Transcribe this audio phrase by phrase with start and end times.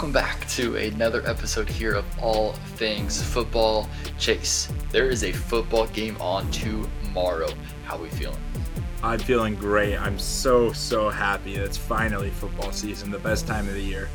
[0.00, 3.86] welcome back to another episode here of All Things Football.
[4.18, 7.50] Chase, there is a football game on tomorrow.
[7.84, 8.40] How are we feeling?
[9.02, 9.98] I'm feeling great.
[9.98, 14.08] I'm so, so happy it's finally football season, the best time of the year.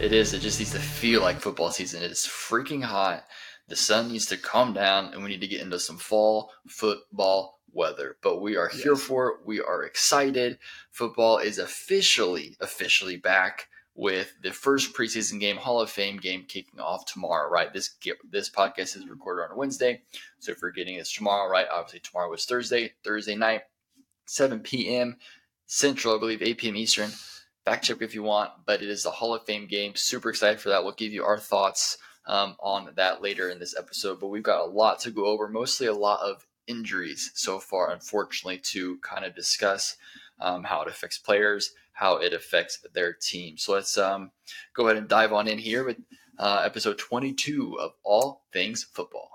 [0.00, 0.32] It is.
[0.32, 2.02] It just needs to feel like football season.
[2.02, 3.24] It is freaking hot.
[3.66, 7.60] The sun needs to calm down, and we need to get into some fall football
[7.74, 8.16] weather.
[8.22, 9.02] But we are here yes.
[9.02, 9.36] for it.
[9.44, 10.58] We are excited.
[10.90, 13.68] Football is officially, officially back
[13.98, 17.50] with the first preseason game, Hall of Fame game, kicking off tomorrow.
[17.50, 17.96] Right, this
[18.30, 20.02] this podcast is recorded on a Wednesday,
[20.38, 23.62] so if you're getting this tomorrow, right, obviously tomorrow was Thursday, Thursday night,
[24.26, 25.16] 7 p.m.
[25.66, 26.76] Central, I believe, 8 p.m.
[26.76, 27.10] Eastern.
[27.64, 29.92] Back check if you want, but it is the Hall of Fame game.
[29.96, 30.84] Super excited for that.
[30.84, 34.64] We'll give you our thoughts um, on that later in this episode, but we've got
[34.64, 39.24] a lot to go over, mostly a lot of injuries so far, unfortunately, to kind
[39.24, 39.96] of discuss
[40.40, 43.58] um, how it affects players, how it affects their team.
[43.58, 44.30] So let's um,
[44.72, 45.96] go ahead and dive on in here with
[46.38, 49.28] uh, episode 22 of All Things Football.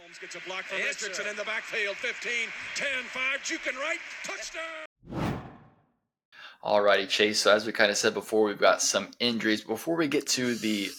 [0.00, 1.96] Holmes gets a block from Richardson in the backfield.
[1.96, 2.32] 15,
[2.76, 5.36] 10, 5, juking right, touchdown.
[6.64, 7.40] Alrighty, Chase.
[7.40, 9.62] So as we kind of said before, we've got some injuries.
[9.62, 10.90] Before we get to the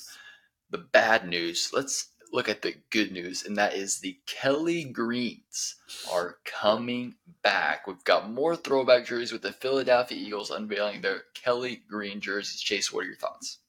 [0.69, 5.75] the bad news, let's look at the good news, and that is the Kelly Greens
[6.11, 7.87] are coming back.
[7.87, 12.59] We've got more throwback jerseys with the Philadelphia Eagles unveiling their Kelly Green jerseys.
[12.59, 13.59] Chase, what are your thoughts?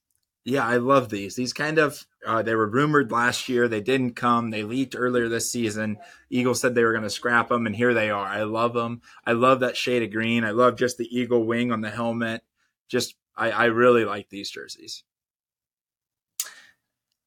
[0.47, 1.37] Yeah, I love these.
[1.37, 3.69] These kind of uh, they were rumored last year.
[3.69, 4.51] They didn't come.
[4.51, 5.99] They leaked earlier this season.
[6.31, 8.27] Eagles said they were going to scrap them, and here they are.
[8.27, 9.03] I love them.
[9.27, 10.45] I love that shade of green.
[10.45, 12.43] I love just the eagle wing on the helmet.
[12.89, 15.03] Just I, I really like these jerseys.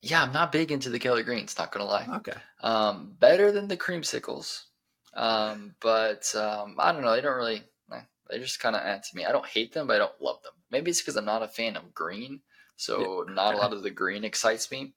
[0.02, 2.08] Yeah, I'm not big into the Kelly Greens, not gonna lie.
[2.18, 2.34] Okay.
[2.62, 4.64] Um, better than the creamsicles.
[5.14, 7.16] Um, but um, I don't know.
[7.16, 7.64] They don't really.
[8.30, 9.26] They just kind of add to me.
[9.26, 10.52] I don't hate them, but I don't love them.
[10.70, 12.42] Maybe it's because I'm not a fan of green,
[12.76, 13.34] so yeah.
[13.34, 14.94] not a lot of the green excites me.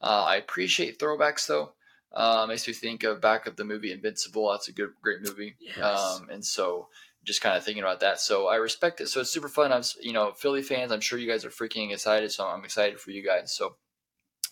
[0.00, 1.74] Uh, I appreciate throwbacks though.
[2.12, 4.50] Uh, makes me think of back of the movie Invincible.
[4.50, 5.56] That's a good, great movie.
[5.60, 6.00] Yes.
[6.00, 6.88] Um, and so
[7.22, 8.18] just kind of thinking about that.
[8.18, 9.08] So I respect it.
[9.08, 9.72] So it's super fun.
[9.72, 10.90] I'm, you know, Philly fans.
[10.90, 12.32] I'm sure you guys are freaking excited.
[12.32, 13.54] So I'm excited for you guys.
[13.54, 13.76] So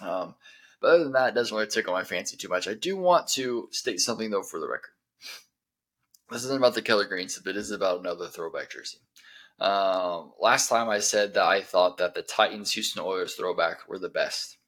[0.00, 0.34] um,
[0.80, 2.68] but other than that, it doesn't really tickle my fancy too much.
[2.68, 4.92] I do want to state something though for the record.
[6.30, 8.98] This isn't about the Kelly Greens, but it is about another throwback jersey.
[9.58, 13.98] Um, last time I said that I thought that the Titans Houston Oilers throwback were
[13.98, 14.58] the best.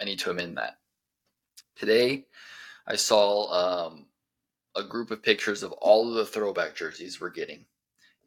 [0.00, 0.78] I need to amend that.
[1.74, 2.26] Today,
[2.86, 4.06] I saw um,
[4.74, 7.66] a group of pictures of all of the throwback jerseys we're getting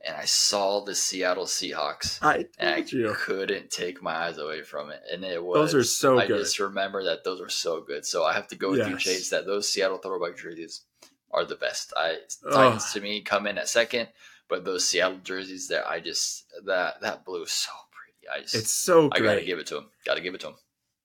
[0.06, 2.20] and I saw the Seattle Seahawks.
[2.22, 3.14] I and I you.
[3.18, 5.56] couldn't take my eyes away from it, and it was.
[5.56, 6.38] Those are so I good.
[6.38, 8.06] I just remember that those are so good.
[8.06, 8.90] So I have to go with yes.
[8.90, 9.30] you, Chase.
[9.30, 10.86] That those Seattle throwback jerseys
[11.32, 11.94] are the best.
[11.98, 12.18] I
[12.52, 14.10] Titans to me come in at second,
[14.48, 18.40] but those Seattle jerseys that I just that that blue is so pretty.
[18.40, 19.10] I just it's so.
[19.10, 19.22] Great.
[19.22, 19.90] I gotta give it to him.
[20.06, 20.56] Gotta give it to him.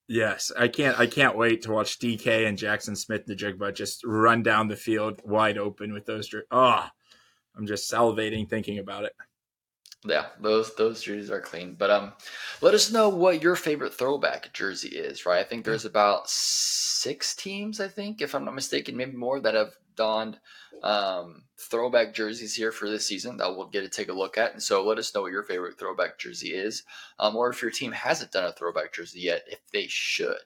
[0.07, 0.99] Yes, I can't.
[0.99, 5.57] I can't wait to watch DK and Jackson Smith-Njigba just run down the field wide
[5.57, 6.33] open with those.
[6.51, 6.87] Oh,
[7.57, 9.13] I'm just salivating thinking about it.
[10.07, 11.77] Yeah, those those jerseys are clean.
[11.79, 12.13] But um,
[12.61, 15.25] let us know what your favorite throwback jersey is.
[15.25, 17.81] Right, I think there's about six teams.
[17.81, 20.39] I think, if I'm not mistaken, maybe more that have donned
[20.83, 24.53] um, throwback jerseys here for this season that we'll get to take a look at.
[24.53, 26.83] And so, let us know what your favorite throwback jersey is,
[27.19, 30.37] um, or if your team hasn't done a throwback jersey yet, if they should.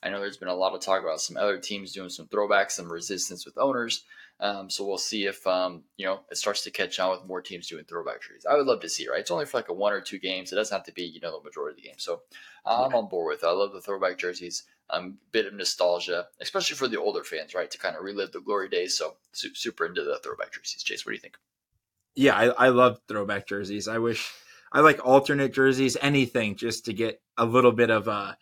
[0.00, 2.72] I know there's been a lot of talk about some other teams doing some throwbacks,
[2.72, 4.04] some resistance with owners.
[4.40, 7.42] Um, so we'll see if um, you know it starts to catch on with more
[7.42, 8.46] teams doing throwback jerseys.
[8.48, 9.08] I would love to see.
[9.08, 10.52] Right, it's only for like a one or two games.
[10.52, 11.98] It doesn't have to be you know the majority of the game.
[11.98, 12.22] So
[12.64, 13.42] I'm on board with.
[13.42, 13.46] it.
[13.46, 14.64] I love the throwback jerseys.
[14.90, 18.40] Um, bit of nostalgia, especially for the older fans, right, to kind of relive the
[18.40, 18.96] glory days.
[18.96, 20.82] So su- super into the throwback jerseys.
[20.82, 21.36] Chase, what do you think?
[22.14, 23.86] Yeah, I, I love throwback jerseys.
[23.86, 24.32] I wish
[24.72, 28.34] I like alternate jerseys, anything just to get a little bit of uh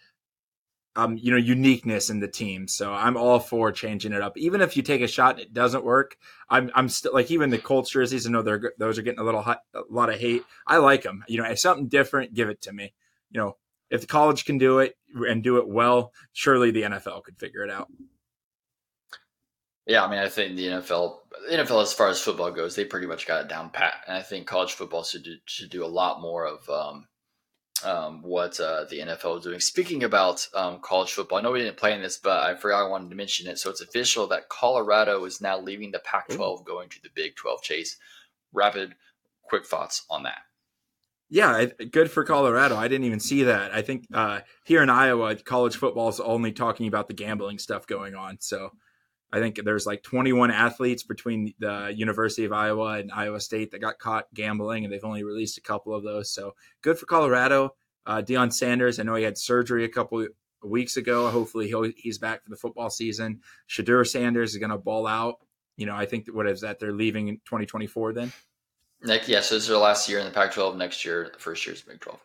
[0.96, 2.66] um, you know, uniqueness in the team.
[2.66, 4.36] So I'm all for changing it up.
[4.38, 6.16] Even if you take a shot and it doesn't work,
[6.48, 8.26] I'm I'm still like even the Colts jerseys.
[8.26, 10.42] I know they're those are getting a little hot, a lot of hate.
[10.66, 11.22] I like them.
[11.28, 12.94] You know, if something different, give it to me.
[13.30, 13.56] You know,
[13.90, 17.62] if the college can do it and do it well, surely the NFL could figure
[17.62, 17.88] it out.
[19.86, 21.18] Yeah, I mean, I think the NFL,
[21.48, 24.16] the NFL as far as football goes, they pretty much got it down pat, and
[24.16, 27.06] I think college football should do, should do a lot more of um,
[27.84, 29.60] um, what uh, the NFL is doing.
[29.60, 32.84] Speaking about um, college football, I know we didn't play in this, but I forgot
[32.84, 33.58] I wanted to mention it.
[33.58, 37.36] So it's official that Colorado is now leaving the Pac 12, going to the Big
[37.36, 37.96] 12 chase.
[38.52, 38.94] Rapid,
[39.48, 40.38] quick thoughts on that.
[41.28, 42.76] Yeah, good for Colorado.
[42.76, 43.74] I didn't even see that.
[43.74, 47.86] I think uh, here in Iowa, college football is only talking about the gambling stuff
[47.86, 48.38] going on.
[48.40, 48.70] So
[49.32, 53.80] I think there's like 21 athletes between the University of Iowa and Iowa State that
[53.80, 56.30] got caught gambling, and they've only released a couple of those.
[56.30, 57.74] So good for Colorado.
[58.06, 60.24] Uh, Deion Sanders, I know he had surgery a couple
[60.62, 61.28] weeks ago.
[61.28, 63.40] Hopefully he's back for the football season.
[63.68, 65.36] Shedeur Sanders is going to ball out.
[65.76, 68.32] You know, I think that what is that they're leaving in 2024 then?
[69.02, 70.76] Next, yeah, so this is their last year in the Pac-12.
[70.76, 72.18] Next year, the first year is Big 12.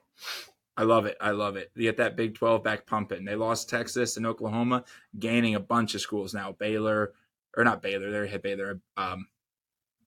[0.82, 1.16] I love it.
[1.22, 1.70] I love it.
[1.76, 3.24] You get that Big 12 back pumping.
[3.24, 4.84] They lost Texas and Oklahoma,
[5.20, 6.54] gaining a bunch of schools now.
[6.54, 7.14] Baylor,
[7.56, 8.80] or not Baylor, they had Baylor.
[8.98, 9.28] Um,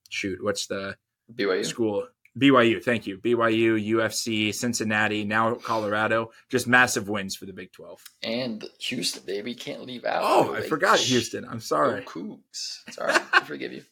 [0.08, 0.96] shoot, what's the
[1.32, 2.08] BYU school?
[2.36, 3.18] BYU, thank you.
[3.18, 6.32] BYU, UCF, Cincinnati, now Colorado.
[6.48, 8.02] Just massive wins for the Big 12.
[8.24, 9.54] And Houston, baby.
[9.54, 10.24] Can't leave out.
[10.24, 11.44] Oh, I forgot Houston.
[11.48, 12.00] I'm sorry.
[12.00, 12.80] Go Cougs.
[12.90, 13.14] Sorry.
[13.32, 13.84] I forgive you.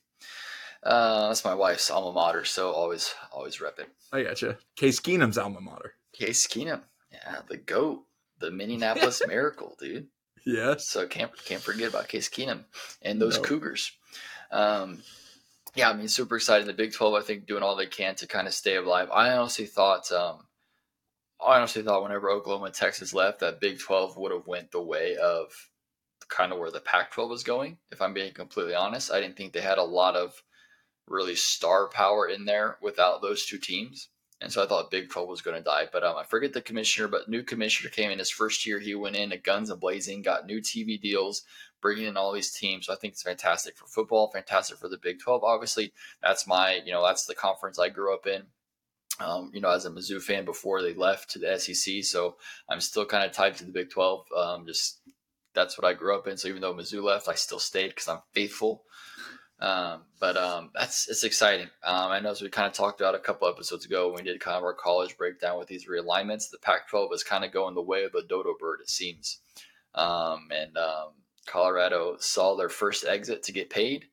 [0.82, 3.88] Uh, that's my wife's alma mater, so always, always rep it.
[4.12, 4.58] I gotcha.
[4.74, 5.94] Case Keenum's alma mater.
[6.22, 6.82] Case Keenum.
[7.10, 8.04] Yeah, the GOAT.
[8.38, 10.08] The Minneapolis Miracle, dude.
[10.46, 10.76] Yeah.
[10.78, 12.64] So can't can't forget about Case Keenum
[13.02, 13.42] and those no.
[13.42, 13.92] Cougars.
[14.50, 15.02] Um,
[15.74, 16.66] yeah, I mean, super excited.
[16.66, 19.08] The Big Twelve, I think, doing all they can to kind of stay alive.
[19.12, 20.46] I honestly thought, um,
[21.44, 24.82] I honestly thought, whenever Oklahoma and Texas left, that Big Twelve would have went the
[24.82, 25.52] way of
[26.28, 27.78] kind of where the Pac-12 was going.
[27.90, 30.42] If I'm being completely honest, I didn't think they had a lot of
[31.08, 34.08] really star power in there without those two teams.
[34.42, 35.86] And so I thought Big 12 was going to die.
[35.90, 38.80] But um, I forget the commissioner, but new commissioner came in his first year.
[38.80, 41.42] He went in guns a blazing, got new TV deals,
[41.80, 42.86] bringing in all these teams.
[42.86, 45.44] So I think it's fantastic for football, fantastic for the Big 12.
[45.44, 48.42] Obviously, that's my, you know, that's the conference I grew up in.
[49.20, 52.02] Um, you know, as a Mizzou fan before they left to the SEC.
[52.02, 52.36] So
[52.68, 54.26] I'm still kind of tied to the Big 12.
[54.36, 55.00] Um, just
[55.54, 56.36] that's what I grew up in.
[56.36, 58.82] So even though Mizzou left, I still stayed because I'm faithful.
[59.62, 61.68] Um, but um, that's it's exciting.
[61.84, 64.28] Um, I know as we kind of talked about a couple episodes ago when we
[64.28, 67.76] did kind of our college breakdown with these realignments, the Pac-12 is kind of going
[67.76, 69.38] the way of the dodo bird, it seems.
[69.94, 71.10] Um, and um,
[71.46, 74.06] Colorado saw their first exit to get paid,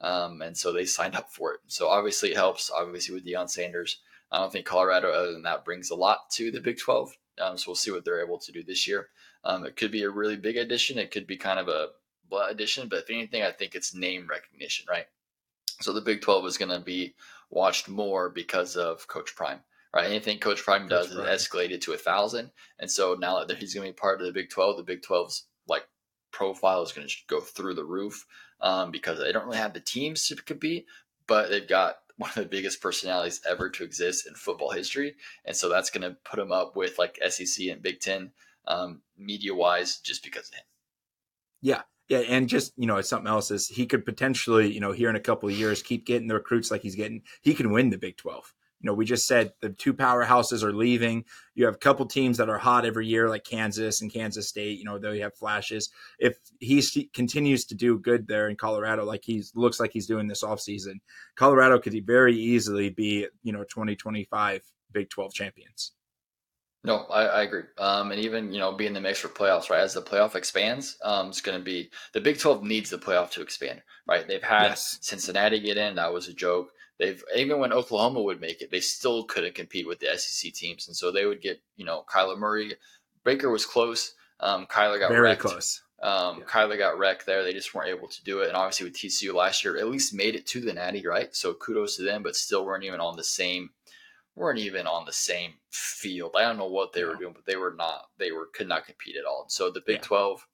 [0.00, 1.60] um, and so they signed up for it.
[1.66, 2.70] So obviously it helps.
[2.70, 3.98] Obviously with Deion Sanders,
[4.30, 7.12] I don't think Colorado, other than that, brings a lot to the Big 12.
[7.38, 9.08] so we'll see what they're able to do this year.
[9.44, 10.96] it could be a really big addition.
[10.96, 11.88] It could be kind of a
[12.38, 15.06] edition, but if anything, I think it's name recognition, right?
[15.80, 17.14] So the Big 12 is going to be
[17.50, 19.60] watched more because of Coach Prime,
[19.94, 20.06] right?
[20.06, 23.74] Anything Coach Prime does Coach is escalated to a thousand, and so now that he's
[23.74, 25.86] going to be part of the Big 12, the Big 12's like
[26.30, 28.26] profile is going to go through the roof
[28.60, 30.86] um, because they don't really have the teams to compete,
[31.26, 35.14] but they've got one of the biggest personalities ever to exist in football history,
[35.44, 38.32] and so that's going to put him up with like SEC and Big Ten
[38.66, 40.64] um, media wise, just because of him.
[41.62, 41.82] Yeah,
[42.12, 45.16] yeah, and just you know, something else is he could potentially, you know, here in
[45.16, 47.22] a couple of years, keep getting the recruits like he's getting.
[47.40, 48.52] He can win the Big Twelve.
[48.80, 51.24] You know, we just said the two powerhouses are leaving.
[51.54, 54.78] You have a couple teams that are hot every year, like Kansas and Kansas State.
[54.78, 55.88] You know, though you have flashes.
[56.18, 56.82] If he
[57.14, 61.00] continues to do good there in Colorado, like he looks like he's doing this offseason,
[61.34, 64.60] Colorado could very easily be, you know, 2025
[64.92, 65.92] Big 12 champions.
[66.84, 67.62] No, I, I agree.
[67.78, 69.80] Um, and even you know, be in the mix for playoffs, right?
[69.80, 73.30] As the playoff expands, um, it's going to be the Big Twelve needs the playoff
[73.32, 74.26] to expand, right?
[74.26, 74.98] They've had yes.
[75.00, 76.70] Cincinnati get in, that was a joke.
[76.98, 80.88] They've even when Oklahoma would make it, they still couldn't compete with the SEC teams,
[80.88, 82.74] and so they would get you know Kyler Murray.
[83.24, 84.14] Baker was close.
[84.40, 85.42] Um, Kyler got very wrecked.
[85.42, 85.82] close.
[86.02, 86.44] Um, yeah.
[86.46, 87.44] Kyler got wrecked there.
[87.44, 88.48] They just weren't able to do it.
[88.48, 91.34] And obviously with TCU last year, at least made it to the Natty, right?
[91.34, 93.70] So kudos to them, but still weren't even on the same
[94.34, 96.32] weren't even on the same field.
[96.36, 98.06] I don't know what they were doing, but they were not.
[98.18, 99.42] They were could not compete at all.
[99.42, 100.02] And so the Big yeah.
[100.02, 100.46] Twelve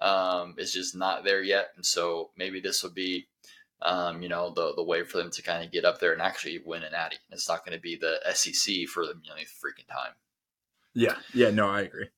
[0.00, 1.68] um, is just not there yet.
[1.76, 3.26] And so maybe this will be,
[3.82, 6.22] um, you know, the the way for them to kind of get up there and
[6.22, 7.16] actually win an Natty.
[7.30, 10.14] It's not going to be the SEC for the millionth freaking time.
[10.94, 11.16] Yeah.
[11.32, 11.50] Yeah.
[11.50, 12.08] No, I agree.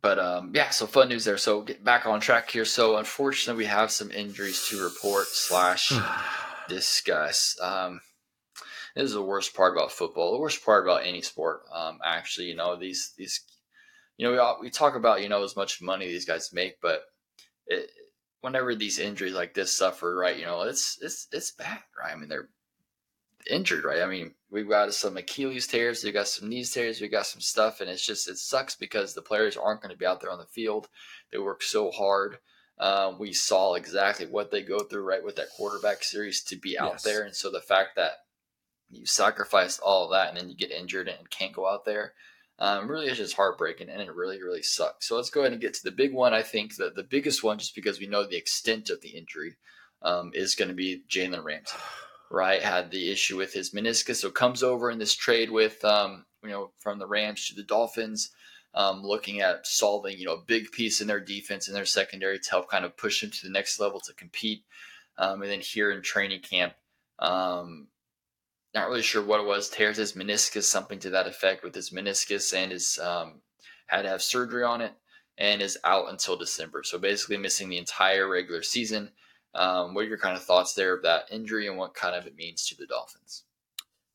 [0.00, 1.38] But um, yeah, so fun news there.
[1.38, 2.66] So get back on track here.
[2.66, 5.92] So unfortunately, we have some injuries to report slash
[6.68, 7.56] discuss.
[7.62, 8.00] Um,
[8.94, 10.32] this is the worst part about football.
[10.32, 11.62] The worst part about any sport.
[11.72, 13.40] Um, actually, you know these these,
[14.16, 16.80] you know we all, we talk about you know as much money these guys make,
[16.80, 17.02] but
[17.66, 17.90] it,
[18.40, 20.38] whenever these injuries like this suffer, right?
[20.38, 22.12] You know it's it's it's bad, right?
[22.12, 22.48] I mean they're
[23.50, 24.02] injured, right?
[24.02, 27.40] I mean we've got some Achilles tears, we've got some knees tears, we've got some
[27.40, 30.30] stuff, and it's just it sucks because the players aren't going to be out there
[30.30, 30.88] on the field.
[31.32, 32.38] They work so hard.
[32.78, 36.78] Um, we saw exactly what they go through right with that quarterback series to be
[36.78, 37.02] out yes.
[37.02, 38.23] there, and so the fact that
[38.94, 42.14] you sacrificed all of that and then you get injured and can't go out there.
[42.58, 45.08] Um, really it's just heartbreaking and it really, really sucks.
[45.08, 46.32] So let's go ahead and get to the big one.
[46.32, 49.56] I think that the biggest one, just because we know the extent of the injury,
[50.02, 51.76] um, is going to be Jalen Ramsey,
[52.30, 52.62] right?
[52.62, 54.16] Had the issue with his meniscus.
[54.16, 57.62] So comes over in this trade with, um, you know, from the Rams to the
[57.62, 58.30] Dolphins,
[58.74, 62.38] um, looking at solving, you know, a big piece in their defense and their secondary
[62.38, 64.64] to help kind of push them to the next level to compete.
[65.16, 66.74] Um, and then here in training camp,
[67.18, 67.88] um,
[68.74, 69.68] not really sure what it was.
[69.68, 73.40] Tears his meniscus, something to that effect, with his meniscus, and his um,
[73.86, 74.92] had to have surgery on it,
[75.38, 76.82] and is out until December.
[76.82, 79.10] So basically, missing the entire regular season.
[79.54, 82.26] Um, what are your kind of thoughts there of that injury, and what kind of
[82.26, 83.44] it means to the Dolphins?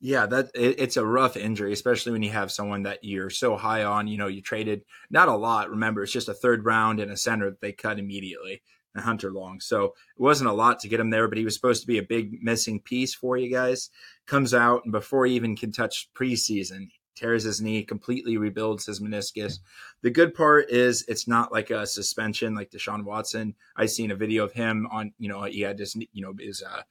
[0.01, 3.57] Yeah, that it, it's a rough injury, especially when you have someone that you're so
[3.57, 4.07] high on.
[4.07, 5.69] You know, you traded not a lot.
[5.69, 8.61] Remember, it's just a third round and a center that they cut immediately,
[8.95, 9.59] and Hunter Long.
[9.59, 11.97] So it wasn't a lot to get him there, but he was supposed to be
[11.97, 13.89] a big missing piece for you guys.
[14.29, 18.99] Comes out and before he even can touch preseason, tears his knee, completely rebuilds his
[18.99, 19.57] meniscus.
[20.03, 23.55] The good part is it's not like a suspension like Deshaun Watson.
[23.75, 26.61] I seen a video of him on, you know, he had this, you know, his
[26.61, 26.83] uh,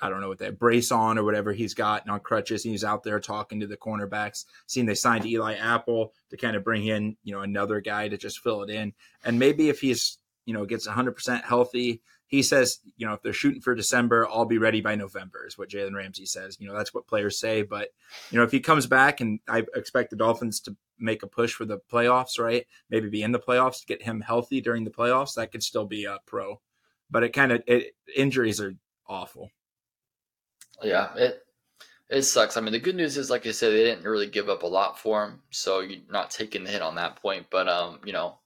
[0.00, 2.62] I don't know what that brace on or whatever he's got and on crutches.
[2.62, 4.44] He's out there talking to the cornerbacks.
[4.68, 8.16] Seeing they signed Eli Apple to kind of bring in, you know, another guy to
[8.16, 8.92] just fill it in.
[9.24, 12.00] And maybe if he's, you know, gets 100% healthy,
[12.30, 15.58] he says, you know, if they're shooting for December, I'll be ready by November, is
[15.58, 16.56] what Jalen Ramsey says.
[16.60, 17.62] You know, that's what players say.
[17.62, 17.88] But,
[18.30, 21.52] you know, if he comes back and I expect the Dolphins to make a push
[21.52, 22.68] for the playoffs, right?
[22.88, 25.86] Maybe be in the playoffs to get him healthy during the playoffs, that could still
[25.86, 26.60] be a pro.
[27.10, 27.64] But it kind of,
[28.14, 28.76] injuries are
[29.08, 29.50] awful.
[30.84, 31.42] Yeah, it
[32.08, 32.56] it sucks.
[32.56, 34.68] I mean, the good news is, like I said, they didn't really give up a
[34.68, 37.46] lot for him, so you're not taking the hit on that point.
[37.50, 38.38] But um, you know,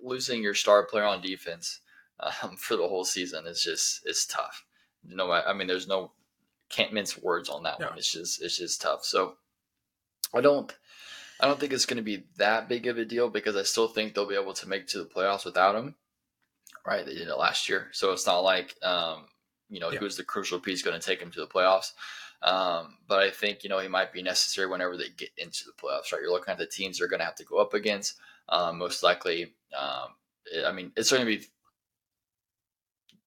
[0.00, 1.80] losing your star player on defense
[2.20, 4.64] um, for the whole season is just it's tough.
[5.06, 6.12] You know, I, I mean, there's no
[6.68, 7.88] can't mince words on that yeah.
[7.88, 7.98] one.
[7.98, 9.04] It's just it's just tough.
[9.04, 9.34] So
[10.34, 10.74] I don't
[11.40, 13.88] I don't think it's going to be that big of a deal because I still
[13.88, 15.94] think they'll be able to make to the playoffs without him.
[16.86, 19.26] Right, they did it last year, so it's not like um,
[19.68, 19.98] you know, yeah.
[19.98, 21.92] who's the crucial piece going to take him to the playoffs.
[22.42, 25.72] Um, but I think, you know, he might be necessary whenever they get into the
[25.72, 26.22] playoffs, right?
[26.22, 28.16] You're looking at the teams they're going to have to go up against.
[28.48, 30.14] Um, most likely, um,
[30.64, 31.44] I mean, it's going to be,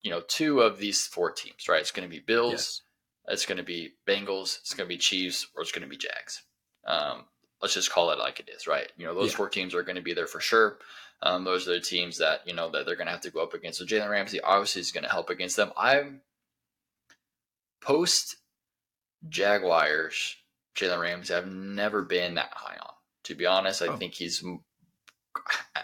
[0.04, 1.82] you know, two of these four teams, right?
[1.82, 2.82] It's going to be Bills, yes.
[3.28, 5.98] it's going to be Bengals, it's going to be Chiefs, or it's going to be
[5.98, 6.44] Jags.
[6.86, 7.26] Um,
[7.62, 8.92] let's just call it like it is, right?
[8.98, 9.38] You know, those yeah.
[9.38, 10.80] four teams are going to be there for sure.
[11.24, 13.44] Um, those are the teams that you know that they're going to have to go
[13.44, 13.78] up against.
[13.80, 15.72] So Jalen Ramsey obviously is going to help against them.
[15.78, 16.22] I'm
[17.82, 18.38] post
[19.30, 20.36] Jaguars,
[20.76, 22.94] Jalen Ramsey, I've never been that high on.
[23.26, 23.98] To be honest, I oh.
[23.98, 24.44] think he's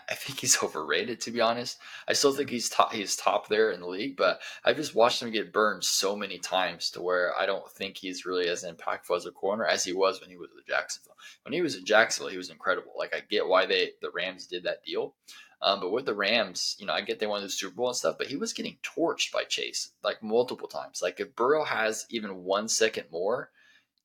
[0.09, 1.21] I think he's overrated.
[1.21, 1.77] To be honest,
[2.07, 2.93] I still think he's top.
[2.93, 6.37] He's top there in the league, but I've just watched him get burned so many
[6.37, 9.93] times to where I don't think he's really as impactful as a corner as he
[9.93, 11.17] was when he was with Jacksonville.
[11.43, 12.93] When he was in Jacksonville, he was incredible.
[12.97, 15.15] Like I get why they the Rams did that deal,
[15.61, 17.97] um, but with the Rams, you know, I get they won the Super Bowl and
[17.97, 21.01] stuff, but he was getting torched by Chase like multiple times.
[21.01, 23.49] Like if Burrow has even one second more,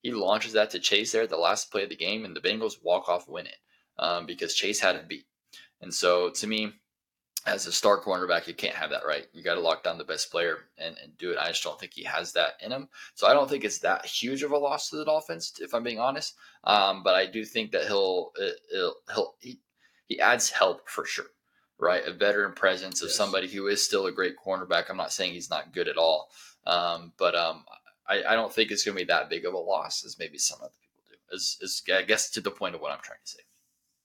[0.00, 2.40] he launches that to Chase there at the last play of the game, and the
[2.40, 3.58] Bengals walk off win it
[3.98, 5.26] um, because Chase had him beat.
[5.82, 6.72] And so to me,
[7.44, 9.26] as a star cornerback, you can't have that, right?
[9.32, 11.38] You got to lock down the best player and, and do it.
[11.38, 12.88] I just don't think he has that in him.
[13.14, 15.82] So I don't think it's that huge of a loss to the Dolphins, if I'm
[15.82, 16.34] being honest.
[16.62, 18.32] Um, but I do think that he'll,
[18.70, 19.58] he'll, he'll he,
[20.06, 21.26] he adds help for sure
[21.82, 22.06] right?
[22.06, 23.16] A veteran presence of yes.
[23.16, 24.84] somebody who is still a great cornerback.
[24.88, 26.30] I'm not saying he's not good at all,
[26.64, 27.64] um, but um,
[28.08, 30.38] I, I, don't think it's going to be that big of a loss as maybe
[30.38, 31.34] some other people do.
[31.34, 33.40] As, as I guess to the point of what I'm trying to say.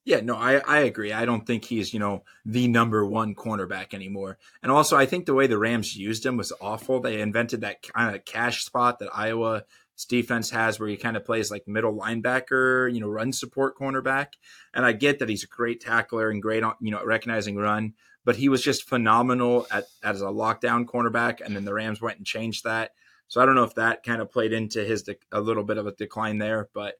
[0.07, 1.11] Yeah, no, I, I agree.
[1.11, 4.37] I don't think he's, you know, the number one cornerback anymore.
[4.63, 7.01] And also, I think the way the Rams used him was awful.
[7.01, 9.63] They invented that kind of cash spot that Iowa's
[10.07, 14.27] defense has where he kind of plays like middle linebacker, you know, run support cornerback.
[14.73, 17.91] And I get that he's a great tackler and great you know, recognizing run,
[18.23, 21.41] but he was just phenomenal at as a lockdown cornerback.
[21.41, 22.91] And then the Rams went and changed that.
[23.27, 25.77] So I don't know if that kind of played into his de- a little bit
[25.77, 26.95] of a decline there, but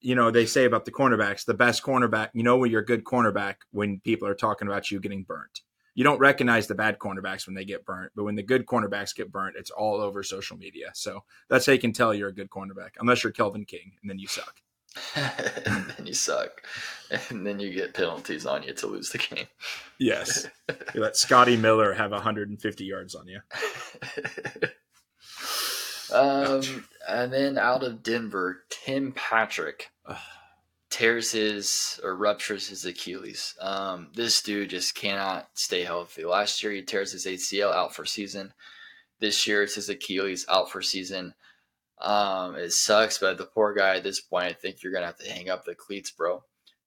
[0.00, 2.86] you know, they say about the cornerbacks, the best cornerback, you know, when you're a
[2.86, 5.62] good cornerback when people are talking about you getting burnt
[5.98, 9.12] you don't recognize the bad cornerbacks when they get burnt, but when the good cornerbacks
[9.12, 10.92] get burnt, it's all over social media.
[10.94, 14.08] So that's how you can tell you're a good cornerback, unless you're Kevin King, and
[14.08, 14.60] then you suck.
[15.16, 16.62] and then you suck,
[17.30, 19.48] and then you get penalties on you to lose the game.
[19.98, 20.46] Yes,
[20.94, 23.40] you let Scotty Miller have 150 yards on you.
[26.14, 29.90] um, and then out of Denver, Tim Patrick
[30.90, 33.54] tears his or ruptures his Achilles.
[33.60, 36.24] Um, this dude just cannot stay healthy.
[36.24, 38.52] Last year he tears his ACL out for season.
[39.20, 41.34] This year it's his Achilles out for season.
[42.00, 45.18] Um, it sucks, but the poor guy at this point, I think you're gonna have
[45.18, 46.44] to hang up the cleats, bro.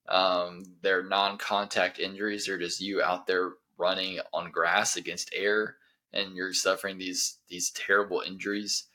[0.08, 2.46] Um, they're non-contact injuries.
[2.46, 5.78] They're just you out there running on grass against air,
[6.13, 8.86] and you're suffering these these terrible injuries.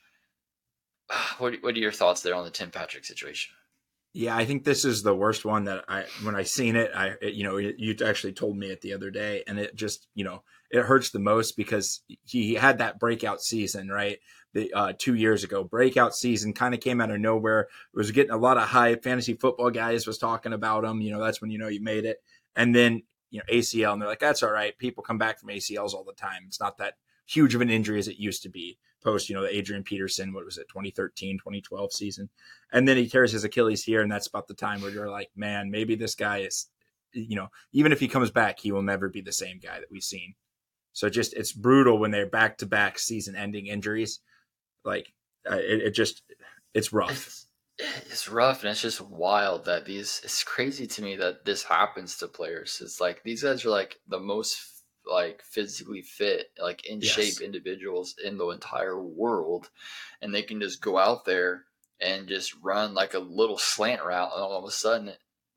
[1.39, 3.55] What what are your thoughts there on the Tim Patrick situation?
[4.15, 7.13] Yeah, I think this is the worst one that I when I seen it, I
[7.21, 10.25] it, you know you actually told me it the other day, and it just you
[10.25, 14.19] know it hurts the most because he had that breakout season, right?
[14.57, 15.63] the uh, two years ago.
[15.63, 17.61] Breakout season kind of came out of nowhere.
[17.61, 19.05] It was getting a lot of hype.
[19.05, 21.03] Fantasy football guys was talking about him.
[21.03, 22.23] You know, that's when you know you made it.
[22.57, 24.77] And then you know ACL, and they're like, that's all right.
[24.79, 26.45] People come back from ACLs all the time.
[26.47, 26.95] It's not that
[27.27, 30.33] huge of an injury as it used to be post, you know, the Adrian Peterson,
[30.33, 32.29] what was it, 2013, 2012 season.
[32.73, 35.31] And then he tears his Achilles here, and that's about the time where you're like,
[35.37, 36.67] man, maybe this guy is,
[37.13, 39.93] you know, even if he comes back, he will never be the same guy that
[39.93, 40.35] we've seen.
[40.93, 44.19] So just it's brutal when they're back to back season ending injuries.
[44.85, 45.13] Like
[45.49, 46.23] uh, it, it, just
[46.75, 47.11] it's rough.
[47.11, 47.47] It's,
[48.11, 50.21] it's rough, and it's just wild that these.
[50.25, 52.81] It's crazy to me that this happens to players.
[52.83, 54.57] It's like these guys are like the most
[55.07, 57.13] like physically fit, like in yes.
[57.13, 59.71] shape individuals in the entire world,
[60.21, 61.65] and they can just go out there
[62.01, 65.13] and just run like a little slant route, and all of a sudden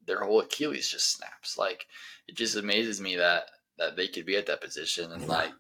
[0.06, 1.58] their whole Achilles just snaps.
[1.58, 1.88] Like
[2.28, 3.46] it just amazes me that
[3.78, 5.52] that they could be at that position and like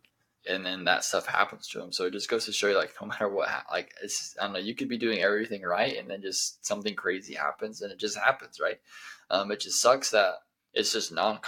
[0.47, 1.91] and then that stuff happens to them.
[1.91, 4.53] So it just goes to show you, like, no matter what, like, it's, I don't
[4.53, 7.99] know, you could be doing everything right, and then just something crazy happens, and it
[7.99, 8.79] just happens, right?
[9.29, 10.35] Um, it just sucks that
[10.73, 11.39] it's just non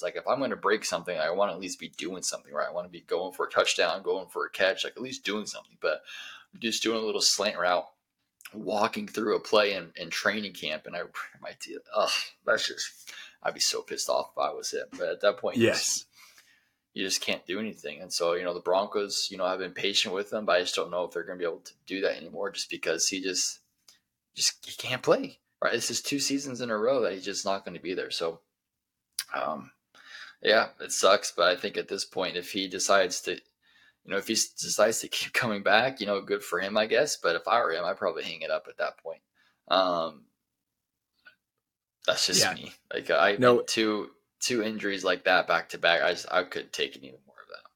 [0.00, 0.16] contact.
[0.16, 2.52] Like if I'm going to break something, I want to at least be doing something
[2.52, 2.68] right.
[2.68, 5.24] I want to be going for a touchdown, going for a catch, like at least
[5.24, 5.76] doing something.
[5.80, 6.02] But
[6.58, 7.86] just doing a little slant route,
[8.52, 11.02] walking through a play in, in training camp, and I
[11.40, 11.80] might do.
[11.94, 12.12] Oh,
[12.46, 13.12] that's just.
[13.42, 14.86] I'd be so pissed off if I was him.
[14.92, 16.06] But at that point, yes.
[16.94, 18.00] You just, can't do anything.
[18.00, 20.60] And so, you know, the Broncos, you know, I've been patient with him, but I
[20.60, 23.08] just don't know if they're going to be able to do that anymore just because
[23.08, 23.58] he just,
[24.36, 25.72] just, he can't play right?
[25.72, 28.10] This is two seasons in a row that he's just not going to be there.
[28.10, 28.40] So,
[29.34, 29.70] um,
[30.44, 31.32] yeah, it sucks.
[31.32, 35.00] But I think at this point, if he decides to, you know, if he decides
[35.00, 37.16] to keep coming back, you know, good for him, I guess.
[37.16, 39.20] But if I were him, I'd probably hang it up at that point.
[39.68, 40.24] Um,
[42.06, 42.54] that's just yeah.
[42.54, 42.72] me.
[42.92, 44.10] Like I know two
[44.40, 46.02] two injuries like that back to back.
[46.02, 47.70] I just I couldn't take any more of that.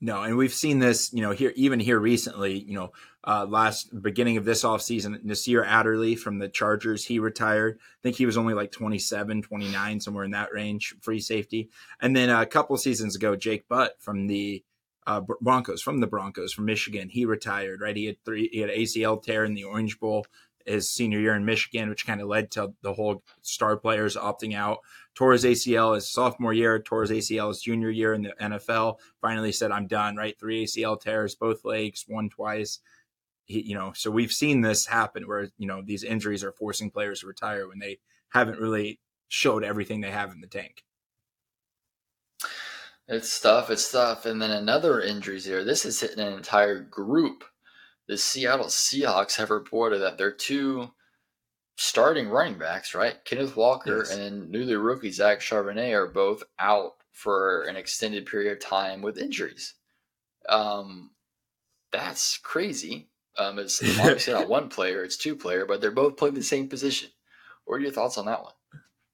[0.00, 2.92] No, and we've seen this, you know, here even here recently, you know,
[3.26, 7.78] uh, last beginning of this offseason, Nasir Adderley from the Chargers, he retired.
[7.80, 11.68] I think he was only like 27, 29, somewhere in that range, free safety.
[12.00, 14.62] And then a couple seasons ago, Jake Butt from the
[15.08, 17.96] uh, Broncos, from the Broncos, from Michigan, he retired, right?
[17.96, 20.26] He had three, he had ACL tear in the Orange Bowl
[20.64, 24.54] his senior year in Michigan, which kind of led to the whole star players opting
[24.54, 24.78] out.
[25.14, 28.96] Tore his ACL his sophomore year, tore his ACL his junior year in the NFL.
[29.20, 30.38] Finally said, I'm done, right?
[30.38, 32.80] Three ACL tears, both legs, one twice
[33.46, 36.90] he, you know, so we've seen this happen where you know these injuries are forcing
[36.90, 37.98] players to retire when they
[38.30, 40.84] haven't really showed everything they have in the tank.
[43.08, 43.70] It's tough.
[43.70, 44.26] It's tough.
[44.26, 45.64] And then another injuries here.
[45.64, 47.44] This is hitting an entire group.
[48.08, 50.90] The Seattle Seahawks have reported that their two
[51.76, 54.16] starting running backs, right, Kenneth Walker yes.
[54.16, 59.18] and newly rookie Zach Charbonnet, are both out for an extended period of time with
[59.18, 59.74] injuries.
[60.48, 61.10] Um,
[61.92, 63.08] that's crazy.
[63.38, 66.68] Um, it's obviously not one player; it's two player, but they're both playing the same
[66.68, 67.10] position.
[67.64, 68.52] What are your thoughts on that one?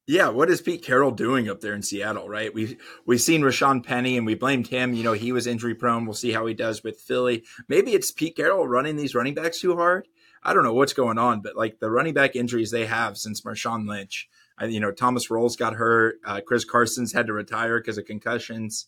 [0.07, 2.29] Yeah, what is Pete Carroll doing up there in Seattle?
[2.29, 4.95] Right, we've we've seen Rashaad Penny, and we blamed him.
[4.95, 6.05] You know, he was injury prone.
[6.05, 7.45] We'll see how he does with Philly.
[7.69, 10.09] Maybe it's Pete Carroll running these running backs too hard.
[10.43, 13.43] I don't know what's going on, but like the running back injuries they have since
[13.43, 14.29] Marshawn Lynch,
[14.61, 16.17] uh, you know, Thomas Rawls got hurt.
[16.25, 18.87] Uh, Chris Carson's had to retire because of concussions.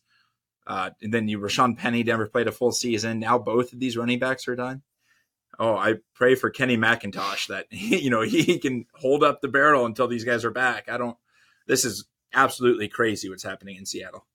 [0.66, 3.20] Uh, and then you Rashaad Penny never played a full season.
[3.20, 4.82] Now both of these running backs are done
[5.58, 9.86] oh, I pray for Kenny McIntosh that you know he can hold up the barrel
[9.86, 10.88] until these guys are back.
[10.88, 11.16] I don't.
[11.66, 14.26] This is absolutely crazy what's happening in Seattle.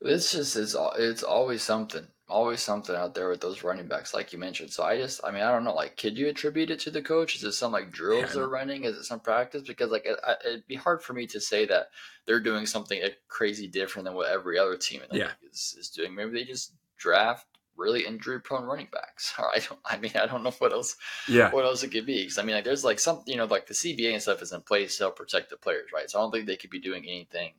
[0.00, 0.76] This just is.
[0.98, 2.06] It's always something.
[2.26, 4.70] Always something out there with those running backs, like you mentioned.
[4.70, 5.74] So I just, I mean, I don't know.
[5.74, 7.36] Like, could you attribute it to the coach?
[7.36, 8.84] Is it some like drills yeah, they're running?
[8.84, 9.62] Is it some practice?
[9.62, 11.88] Because like, it, would be hard for me to say that
[12.24, 15.24] they're doing something eh, crazy different than what every other team in the yeah.
[15.24, 16.14] league is, is doing.
[16.14, 19.34] Maybe they just draft really injury prone running backs.
[19.38, 19.80] I don't.
[19.84, 20.96] I mean, I don't know what else.
[21.28, 21.50] Yeah.
[21.50, 22.22] What else it could be?
[22.22, 24.52] Because I mean, like, there's like some, you know, like the CBA and stuff is
[24.52, 26.10] in place to help protect the players, right?
[26.10, 27.52] So I don't think they could be doing anything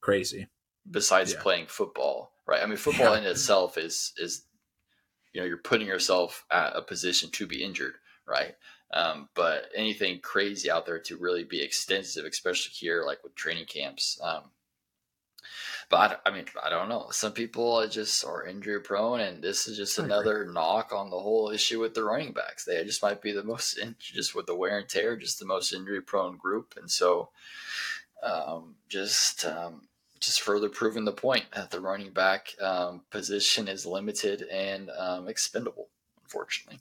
[0.00, 0.48] crazy
[0.90, 1.40] besides yeah.
[1.40, 2.62] playing football, right?
[2.62, 3.20] I mean, football yeah.
[3.20, 4.44] in itself is is,
[5.32, 7.94] you know, you're putting yourself at a position to be injured,
[8.26, 8.54] right?
[8.92, 13.66] Um, but anything crazy out there to really be extensive, especially here, like with training
[13.66, 14.50] camps, um,
[15.88, 17.08] but I, I, mean, I don't know.
[17.10, 21.18] Some people are just are injury prone, and this is just another knock on the
[21.18, 22.64] whole issue with the running backs.
[22.64, 25.72] They just might be the most just with the wear and tear, just the most
[25.72, 27.30] injury prone group, and so
[28.22, 29.82] um, just um,
[30.20, 35.28] just further proving the point that the running back um, position is limited and um,
[35.28, 35.88] expendable,
[36.22, 36.80] unfortunately.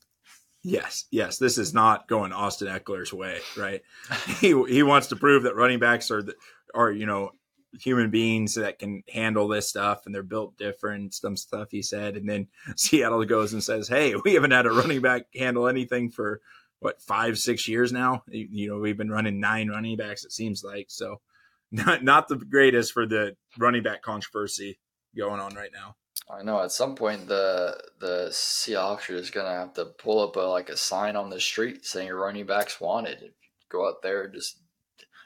[0.64, 3.84] Yes, yes, this is not going Austin Ekeler's way, right?
[4.40, 6.34] he he wants to prove that running backs are the,
[6.74, 7.34] are you know
[7.80, 12.16] human beings that can handle this stuff and they're built different, some stuff he said.
[12.16, 16.10] And then Seattle goes and says, Hey, we haven't had a running back handle anything
[16.10, 16.42] for
[16.80, 18.24] what, five, six years now.
[18.28, 20.88] You know, we've been running nine running backs, it seems like.
[20.90, 21.22] So
[21.72, 24.80] not, not the greatest for the running back controversy
[25.16, 25.96] going on right now.
[26.30, 30.36] I know at some point the the Seahawks are just gonna have to pull up
[30.38, 33.34] a like a sign on the street saying running backs wanted.
[33.70, 34.60] Go out there and just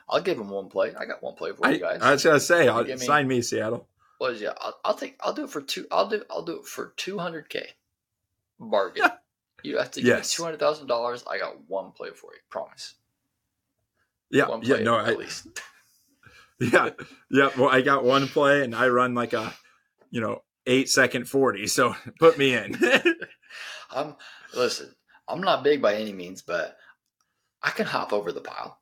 [0.10, 0.94] I'll give him one play.
[0.96, 2.02] I got one play for I, you guys.
[2.02, 3.88] I was gonna say, uh, I'll, me, sign me, Seattle.
[4.18, 4.54] What is yeah?
[4.60, 5.18] I'll, I'll, take.
[5.22, 5.86] I'll do it for two.
[5.92, 6.24] I'll do.
[6.30, 7.68] I'll do it for two hundred k.
[8.60, 9.10] Bargain.
[9.64, 10.34] you have to give yes.
[10.34, 11.24] me two hundred thousand dollars.
[11.30, 12.40] I got one play for you.
[12.50, 12.96] Promise.
[14.32, 14.48] Yeah.
[14.62, 14.78] yeah.
[14.78, 14.98] No.
[15.00, 15.48] At I, least.
[16.60, 16.90] yeah.
[17.30, 17.50] Yeah.
[17.58, 19.54] Well, I got one play, and I run like a,
[20.10, 21.68] you know, eight second forty.
[21.68, 22.78] So put me in.
[23.92, 24.16] I'm
[24.56, 24.94] listen.
[25.28, 26.76] I'm not big by any means, but
[27.62, 28.79] I can hop over the pile.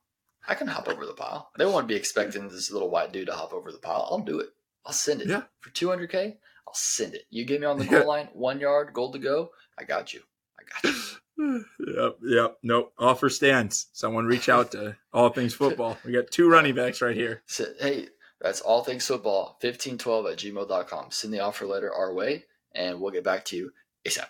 [0.48, 1.50] I can hop over the pile.
[1.58, 4.08] They won't be expecting this little white dude to hop over the pile.
[4.10, 4.48] I'll do it.
[4.86, 5.28] I'll send it.
[5.28, 5.42] Yeah.
[5.60, 7.22] For 200K, I'll send it.
[7.30, 9.50] You get me on the goal line, one yard, goal to go.
[9.78, 10.22] I got you.
[10.58, 10.94] I got
[11.38, 11.64] you.
[11.96, 12.18] yep.
[12.22, 12.58] Yep.
[12.62, 12.92] Nope.
[12.98, 13.88] Offer stands.
[13.92, 15.98] Someone reach out to All Things Football.
[16.04, 17.42] We got two running backs right here.
[17.78, 18.08] Hey,
[18.40, 21.10] that's All Things Football, 1512 at gmail.com.
[21.10, 23.72] Send the offer letter our way, and we'll get back to you
[24.06, 24.26] ASAP.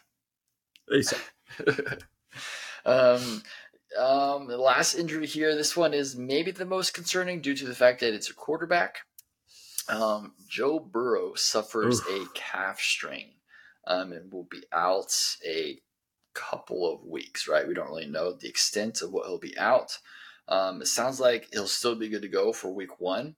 [0.92, 2.02] ASAP.
[2.86, 3.42] um,
[3.96, 7.74] um, the last injury here, this one is maybe the most concerning due to the
[7.74, 8.98] fact that it's a quarterback.
[9.88, 12.08] Um, Joe Burrow suffers Oof.
[12.08, 13.30] a calf strain
[13.86, 15.14] um, and will be out
[15.46, 15.80] a
[16.34, 17.66] couple of weeks, right?
[17.66, 19.98] We don't really know the extent of what he'll be out.
[20.46, 23.36] Um, it sounds like he'll still be good to go for week one,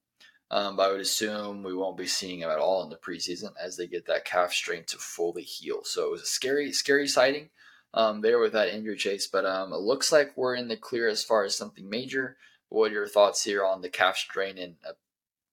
[0.51, 3.51] um, but I would assume we won't be seeing him at all in the preseason
[3.61, 5.81] as they get that calf strain to fully heal.
[5.85, 7.51] So it was a scary, scary sighting
[7.95, 9.27] um, there with that injury chase.
[9.27, 12.37] But um, it looks like we're in the clear as far as something major.
[12.69, 14.93] What are your thoughts here on the calf strain and uh,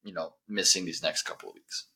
[0.03, 1.87] you know missing these next couple of weeks?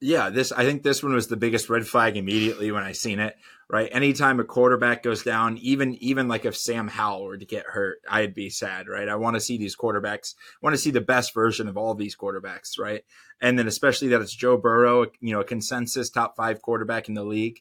[0.00, 3.18] Yeah, this I think this one was the biggest red flag immediately when I seen
[3.18, 3.36] it.
[3.68, 7.64] Right, anytime a quarterback goes down, even even like if Sam Howell were to get
[7.66, 8.88] hurt, I'd be sad.
[8.88, 10.34] Right, I want to see these quarterbacks.
[10.62, 12.78] Want to see the best version of all of these quarterbacks.
[12.78, 13.02] Right,
[13.40, 17.14] and then especially that it's Joe Burrow, you know, a consensus top five quarterback in
[17.14, 17.60] the league.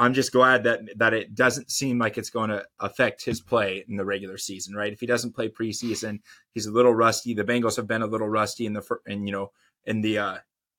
[0.00, 3.84] I'm just glad that that it doesn't seem like it's going to affect his play
[3.86, 4.94] in the regular season, right?
[4.94, 6.20] If he doesn't play preseason,
[6.52, 7.34] he's a little rusty.
[7.34, 9.52] The Bengals have been a little rusty in the and you know
[9.84, 10.38] in the uh,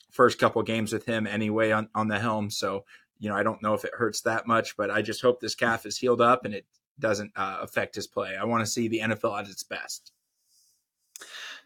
[0.10, 2.50] first couple games with him anyway on on the helm.
[2.50, 2.84] So
[3.20, 5.54] you know I don't know if it hurts that much, but I just hope this
[5.54, 6.66] calf is healed up and it
[6.98, 8.36] doesn't uh, affect his play.
[8.36, 10.14] I want to see the NFL at its best.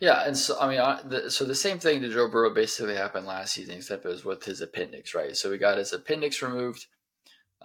[0.01, 2.97] Yeah, and so I mean, I, the, so the same thing to Joe Burrow basically
[2.97, 5.37] happened last season, except it was with his appendix, right?
[5.37, 6.87] So he got his appendix removed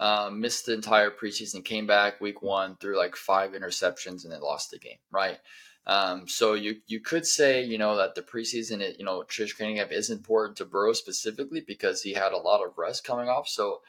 [0.01, 4.41] um, missed the entire preseason, came back week one, threw like five interceptions, and then
[4.41, 4.97] lost the game.
[5.11, 5.37] Right.
[5.85, 9.49] Um, so you you could say you know that the preseason, it, you know, Trish
[9.49, 13.29] training camp is important to Burrow specifically because he had a lot of rest coming
[13.29, 13.47] off.
[13.47, 13.81] So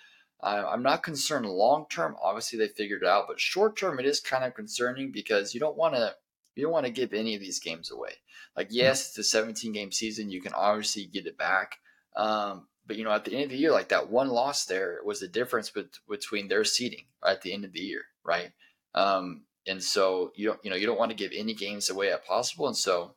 [0.43, 2.15] uh, I'm not concerned long term.
[2.23, 5.61] Obviously, they figured it out, but short term, it is kind of concerning because you
[5.61, 6.15] don't want to
[6.55, 8.13] you don't want to give any of these games away.
[8.55, 10.31] Like, yes, it's a 17 game season.
[10.31, 11.79] You can obviously get it back.
[12.15, 14.99] Um, but you know, at the end of the year, like that one loss there
[15.05, 18.53] was the difference bet- between their seeding at the end of the year, right?
[18.95, 22.11] Um, and so you don't, you know, you don't want to give any games away
[22.13, 22.67] at possible.
[22.67, 23.15] And so,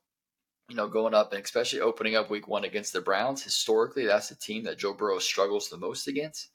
[0.70, 4.30] you know, going up and especially opening up week one against the Browns, historically, that's
[4.30, 6.50] the team that Joe Burrow struggles the most against.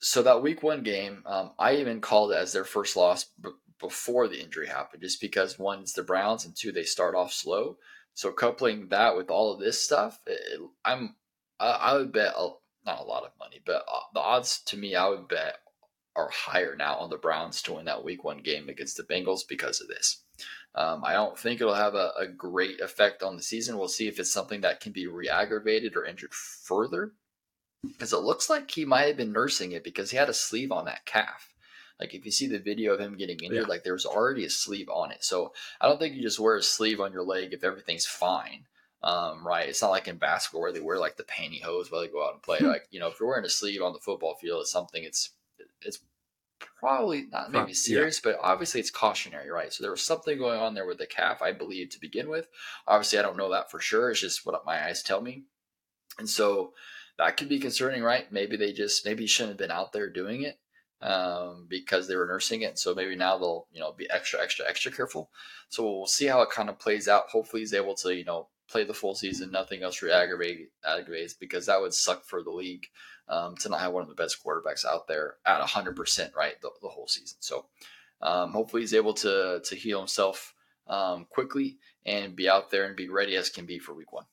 [0.00, 3.50] So that week one game, um, I even called it as their first loss b-
[3.80, 7.32] before the injury happened, just because one, it's the Browns, and two, they start off
[7.32, 7.78] slow.
[8.14, 11.14] So coupling that with all of this stuff, it, I'm
[11.58, 12.50] I, I would bet a,
[12.84, 15.56] not a lot of money, but uh, the odds to me, I would bet
[16.14, 19.42] are higher now on the Browns to win that Week One game against the Bengals
[19.46, 20.22] because of this.
[20.74, 23.78] Um, I don't think it'll have a, a, great effect on the season.
[23.78, 27.12] We'll see if it's something that can be re-aggravated or injured further,
[27.82, 30.70] because it looks like he might have been nursing it because he had a sleeve
[30.70, 31.54] on that calf.
[31.98, 33.68] Like if you see the video of him getting injured, yeah.
[33.68, 35.24] like there's already a sleeve on it.
[35.24, 38.66] So I don't think you just wear a sleeve on your leg if everything's fine
[39.06, 39.68] um, right?
[39.68, 42.32] It's not like in basketball where they wear like the pantyhose while they go out
[42.32, 42.58] and play.
[42.58, 42.66] Hmm.
[42.66, 45.04] like you know, if you're wearing a sleeve on the football field, it's something.
[45.04, 45.30] It's
[45.82, 46.00] it's
[46.80, 48.32] probably not maybe serious, yeah.
[48.32, 49.72] but obviously it's cautionary, right?
[49.72, 52.48] So there was something going on there with the calf, I believe, to begin with.
[52.88, 54.10] Obviously, I don't know that for sure.
[54.10, 55.44] It's just what my eyes tell me,
[56.18, 56.72] and so
[57.16, 58.30] that could be concerning, right?
[58.32, 60.58] Maybe they just maybe he shouldn't have been out there doing it
[61.00, 62.76] um, because they were nursing it.
[62.76, 65.30] So maybe now they'll you know be extra, extra, extra careful.
[65.68, 67.28] So we'll see how it kind of plays out.
[67.28, 71.66] Hopefully, he's able to you know play the full season, nothing else re-aggravate aggravates because
[71.66, 72.86] that would suck for the league
[73.28, 76.70] um, to not have one of the best quarterbacks out there at 100% right the,
[76.82, 77.36] the whole season.
[77.40, 77.66] So
[78.22, 80.54] um, hopefully he's able to to heal himself
[80.86, 84.24] um, quickly and be out there and be ready as can be for week one.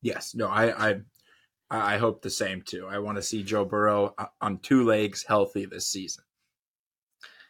[0.00, 1.00] Yes, no, I, I,
[1.70, 2.86] I hope the same too.
[2.88, 6.24] I want to see Joe Burrow uh, on two legs, healthy this season.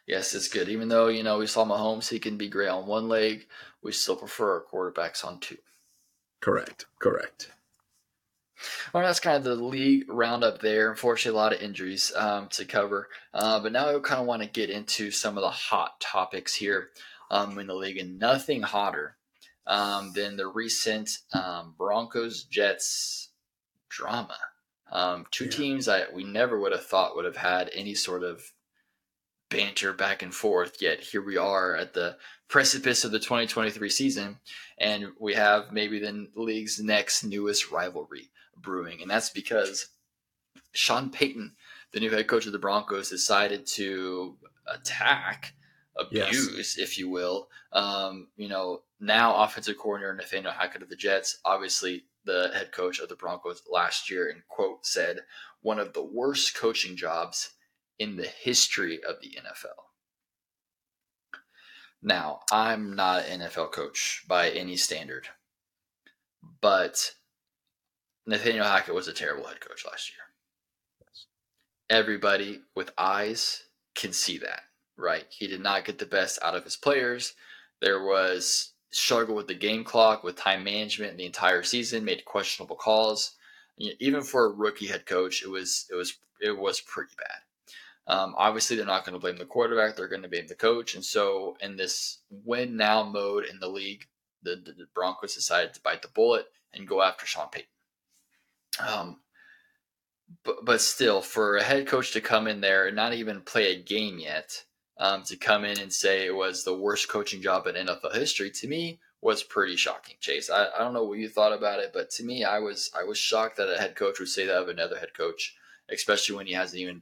[0.05, 0.67] Yes, it's good.
[0.67, 3.47] Even though you know we saw Mahomes, he can be great on one leg.
[3.81, 5.57] We still prefer our quarterbacks on two.
[6.43, 6.87] Correct.
[6.99, 7.51] Correct.
[8.93, 10.91] Well, that's kind of the league roundup there.
[10.91, 13.07] Unfortunately, a lot of injuries um, to cover.
[13.33, 16.53] Uh, but now I kind of want to get into some of the hot topics
[16.53, 16.89] here
[17.31, 19.15] um, in the league, and nothing hotter
[19.67, 23.29] um, than the recent um, Broncos Jets
[23.87, 24.37] drama.
[24.91, 25.51] Um, two yeah.
[25.51, 28.51] teams that we never would have thought would have had any sort of
[29.53, 30.81] banter back and forth.
[30.81, 32.17] Yet here we are at the
[32.49, 34.39] precipice of the 2023 season,
[34.77, 39.87] and we have maybe the league's next newest rivalry brewing, and that's because
[40.73, 41.55] Sean Payton,
[41.91, 44.37] the new head coach of the Broncos, decided to
[44.67, 45.53] attack,
[45.97, 46.77] abuse, yes.
[46.77, 47.49] if you will.
[47.71, 52.99] Um, you know, now offensive coordinator Nathaniel Hackett of the Jets, obviously the head coach
[52.99, 55.19] of the Broncos last year, and quote said,
[55.61, 57.51] one of the worst coaching jobs
[57.99, 59.83] in the history of the NFL.
[62.01, 65.27] Now, I'm not an NFL coach by any standard,
[66.61, 67.13] but
[68.25, 70.19] Nathaniel Hackett was a terrible head coach last year.
[71.89, 73.63] Everybody with eyes
[73.95, 74.61] can see that,
[74.97, 75.25] right?
[75.29, 77.35] He did not get the best out of his players.
[77.81, 82.75] There was struggle with the game clock, with time management the entire season, made questionable
[82.75, 83.35] calls.
[83.77, 87.42] Even for a rookie head coach, it was it was it was pretty bad.
[88.07, 90.95] Um, obviously, they're not going to blame the quarterback; they're going to blame the coach.
[90.95, 94.07] And so, in this win now mode in the league,
[94.41, 97.67] the, the, the Broncos decided to bite the bullet and go after Sean Payton.
[98.79, 99.19] Um,
[100.43, 103.71] but, but still, for a head coach to come in there and not even play
[103.71, 104.63] a game yet,
[104.97, 108.51] um, to come in and say it was the worst coaching job in NFL history,
[108.51, 110.15] to me was pretty shocking.
[110.19, 112.91] Chase, I, I don't know what you thought about it, but to me, I was
[112.97, 115.55] I was shocked that a head coach would say that of another head coach,
[115.89, 117.01] especially when he hasn't even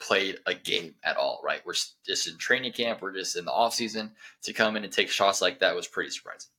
[0.00, 1.40] played a game at all.
[1.44, 1.60] Right?
[1.64, 1.74] We're
[2.06, 3.02] just in training camp.
[3.02, 4.12] We're just in the off season.
[4.44, 6.50] To come in and take shots like that was pretty surprising.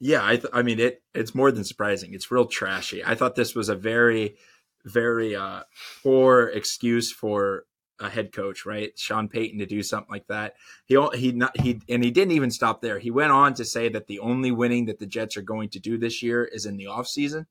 [0.00, 1.02] Yeah, I, th- I mean it.
[1.14, 2.14] It's more than surprising.
[2.14, 3.04] It's real trashy.
[3.04, 4.36] I thought this was a very,
[4.84, 5.62] very uh,
[6.02, 7.64] poor excuse for
[8.00, 8.96] a head coach, right?
[8.96, 10.54] Sean Payton to do something like that.
[10.86, 12.98] He he not he and he didn't even stop there.
[12.98, 15.80] He went on to say that the only winning that the Jets are going to
[15.80, 17.46] do this year is in the offseason.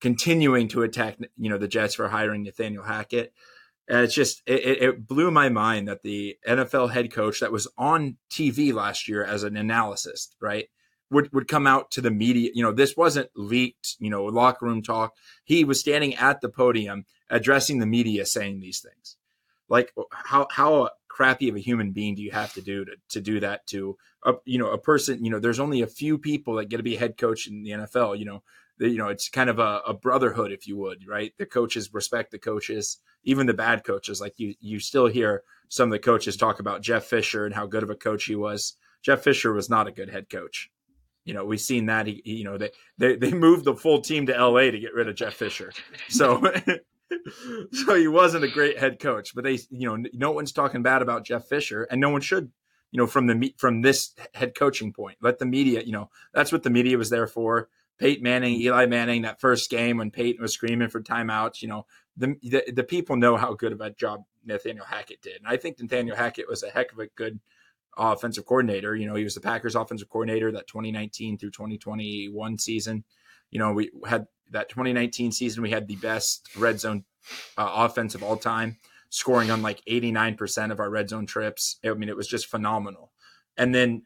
[0.00, 3.32] Continuing to attack, you know, the Jets for hiring Nathaniel Hackett.
[3.88, 7.68] And it's just it, it blew my mind that the NFL head coach that was
[7.78, 10.68] on TV last year as an analyst, right?
[11.10, 12.50] would, would come out to the media.
[12.54, 15.14] You know, this wasn't leaked, you know, locker room talk.
[15.44, 19.16] He was standing at the podium addressing the media saying these things.
[19.68, 23.20] Like how how crappy of a human being do you have to do to, to
[23.20, 26.54] do that to a you know a person, you know, there's only a few people
[26.56, 28.42] that get to be head coach in the NFL, you know.
[28.78, 31.32] You know, it's kind of a, a brotherhood, if you would, right?
[31.38, 34.20] The coaches respect the coaches, even the bad coaches.
[34.20, 37.66] Like you, you still hear some of the coaches talk about Jeff Fisher and how
[37.66, 38.76] good of a coach he was.
[39.02, 40.70] Jeff Fisher was not a good head coach
[41.26, 42.06] you know, we've seen that.
[42.06, 44.70] He, you know, they, they they moved the full team to L.A.
[44.70, 45.72] to get rid of Jeff Fisher,
[46.08, 46.40] so
[47.72, 49.34] so he wasn't a great head coach.
[49.34, 52.50] But they, you know, no one's talking bad about Jeff Fisher, and no one should.
[52.92, 55.82] You know, from the from this head coaching point, let the media.
[55.82, 57.68] You know, that's what the media was there for.
[57.98, 61.62] Peyton Manning, Eli Manning, that first game when Peyton was screaming for timeouts.
[61.62, 65.36] You know, the, the the people know how good of a job Nathaniel Hackett did,
[65.36, 67.40] and I think Nathaniel Hackett was a heck of a good
[67.96, 68.94] offensive coordinator.
[68.94, 73.04] You know, he was the Packers offensive coordinator that 2019 through 2021 season.
[73.50, 77.04] You know, we had that 2019 season, we had the best red zone
[77.56, 78.76] uh, offense of all time,
[79.08, 81.78] scoring on like 89% of our red zone trips.
[81.84, 83.12] I mean, it was just phenomenal.
[83.56, 84.02] And then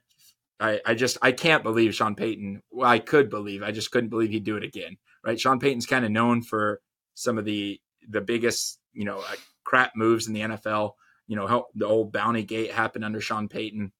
[0.61, 2.63] I, I just, I can't believe Sean Payton.
[2.71, 4.99] Well, I could believe, I just couldn't believe he'd do it again.
[5.25, 5.41] Right.
[5.41, 6.81] Sean Payton's kind of known for
[7.15, 10.93] some of the, the biggest, you know, uh, crap moves in the NFL
[11.31, 13.93] you know, the old bounty gate happened under Sean Payton.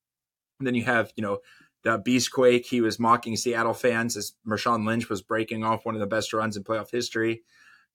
[0.59, 1.39] And then you have, you know,
[1.85, 2.67] the Beastquake.
[2.67, 6.33] He was mocking Seattle fans as Marshawn Lynch was breaking off one of the best
[6.33, 7.43] runs in playoff history.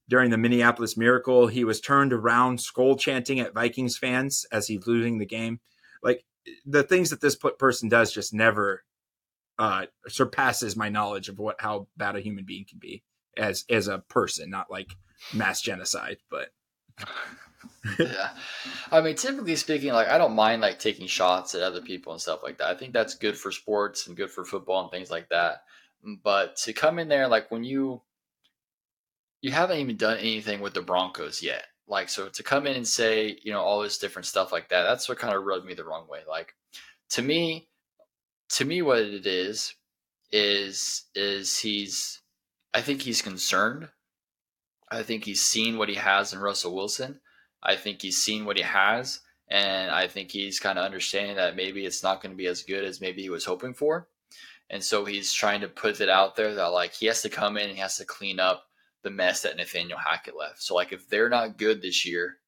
[0.08, 4.88] During the Minneapolis Miracle, he was turned around, Skol chanting at Vikings fans as he's
[4.88, 5.60] losing the game.
[6.02, 6.24] Like
[6.66, 8.84] the things that this person does just never
[9.58, 13.04] uh, surpasses my knowledge of what how bad a human being can be
[13.38, 14.96] as as a person, not like
[15.34, 16.50] mass genocide, but
[18.00, 18.30] yeah.
[18.92, 22.22] I mean, typically speaking, like I don't mind like taking shots at other people and
[22.22, 22.68] stuff like that.
[22.68, 25.64] I think that's good for sports and good for football and things like that.
[26.24, 28.02] But to come in there like when you
[29.42, 31.66] you haven't even done anything with the Broncos yet.
[31.88, 34.84] Like so to come in and say, you know, all this different stuff like that,
[34.84, 36.20] that's what kind of rubbed me the wrong way.
[36.28, 36.56] Like
[37.12, 37.70] to me,
[38.50, 39.76] to me what it is
[40.32, 42.22] is is he's
[42.74, 43.90] I think he's concerned.
[44.92, 47.20] I think he's seen what he has in Russell Wilson.
[47.64, 51.56] I think he's seen what he has, and I think he's kind of understanding that
[51.56, 54.08] maybe it's not going to be as good as maybe he was hoping for.
[54.70, 57.58] And so he's trying to put it out there that like he has to come
[57.58, 58.66] in and he has to clean up
[59.06, 60.62] the mess that Nathaniel Hackett left.
[60.62, 62.40] So like if they're not good this year,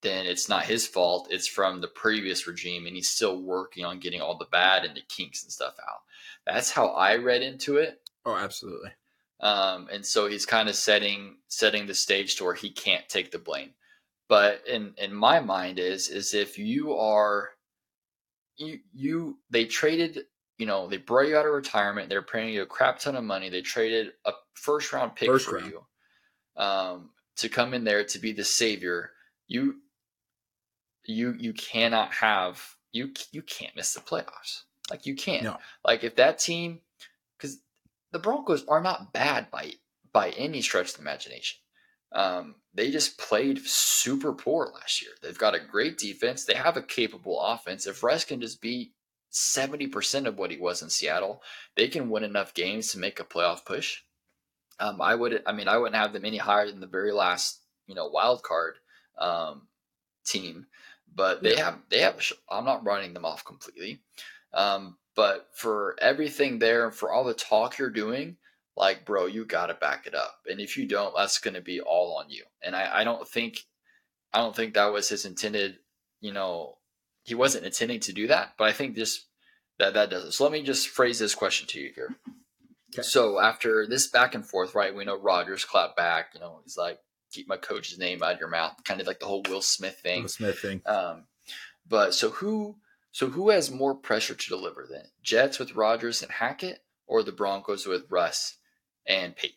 [0.00, 1.28] then it's not his fault.
[1.30, 4.96] It's from the previous regime, and he's still working on getting all the bad and
[4.96, 6.00] the kinks and stuff out.
[6.46, 8.00] That's how I read into it.
[8.24, 8.90] Oh, absolutely.
[9.40, 13.30] Um, and so he's kind of setting setting the stage to where he can't take
[13.30, 13.70] the blame.
[14.28, 17.50] But in in my mind is is if you are
[18.56, 20.20] you you they traded
[20.56, 23.22] you know they brought you out of retirement they're paying you a crap ton of
[23.22, 25.70] money they traded a first round pick first for round.
[25.70, 25.84] you
[26.58, 29.12] um, to come in there to be the savior
[29.46, 29.76] you
[31.06, 35.56] you you cannot have you you can't miss the playoffs like you can't no.
[35.84, 36.80] like if that team
[37.38, 37.58] because
[38.12, 39.72] the Broncos are not bad by
[40.12, 41.60] by any stretch of the imagination.
[42.12, 45.10] Um, they just played super poor last year.
[45.22, 46.44] They've got a great defense.
[46.44, 47.86] They have a capable offense.
[47.86, 48.94] If Russ can just be
[49.30, 51.42] 70% of what he was in Seattle,
[51.76, 54.00] they can win enough games to make a playoff push.
[54.80, 57.60] Um, I would, I mean, I wouldn't have them any higher than the very last,
[57.86, 58.76] you know, wild card
[59.18, 59.62] um,
[60.24, 60.66] team,
[61.14, 64.00] but they have, they have, I'm not running them off completely.
[64.54, 68.36] Um, but for everything there, for all the talk you're doing,
[68.76, 70.36] like, bro, you got to back it up.
[70.48, 72.44] And if you don't, that's going to be all on you.
[72.62, 73.64] And I, I don't think,
[74.32, 75.78] I don't think that was his intended,
[76.20, 76.76] you know,
[77.24, 79.24] he wasn't intending to do that, but I think this,
[79.80, 80.32] that, that does it.
[80.32, 82.14] So let me just phrase this question to you here.
[82.94, 83.02] Okay.
[83.02, 86.76] So after this back and forth, right, we know Rodgers clapped back, you know, he's
[86.76, 86.98] like,
[87.30, 90.00] keep my coach's name out of your mouth, kind of like the whole Will Smith
[90.02, 90.22] thing.
[90.22, 90.80] Will Smith thing.
[90.86, 91.24] Um,
[91.86, 92.76] but so who,
[93.12, 95.04] so who has more pressure to deliver then?
[95.22, 98.56] Jets with Rodgers and Hackett or the Broncos with Russ
[99.06, 99.56] and Payton?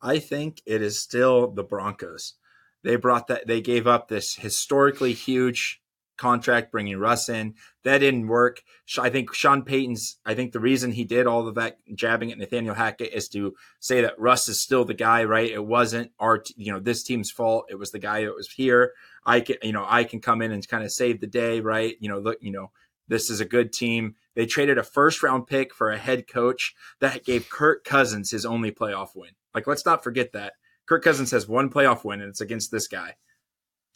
[0.00, 2.34] I think it is still the Broncos.
[2.82, 5.82] They brought that they gave up this historically huge
[6.16, 7.54] contract bringing Russ in.
[7.84, 8.62] That didn't work.
[8.98, 12.38] I think Sean Payton's, I think the reason he did all of that jabbing at
[12.38, 15.50] Nathaniel Hackett is to say that Russ is still the guy, right?
[15.50, 17.66] It wasn't our, you know, this team's fault.
[17.70, 18.92] It was the guy that was here.
[19.24, 21.96] I can, you know, I can come in and kind of save the day, right?
[22.00, 22.70] You know, look, you know,
[23.08, 24.14] this is a good team.
[24.34, 28.44] They traded a first round pick for a head coach that gave Kirk Cousins his
[28.44, 29.30] only playoff win.
[29.54, 30.54] Like, let's not forget that.
[30.86, 33.14] Kirk Cousins has one playoff win and it's against this guy.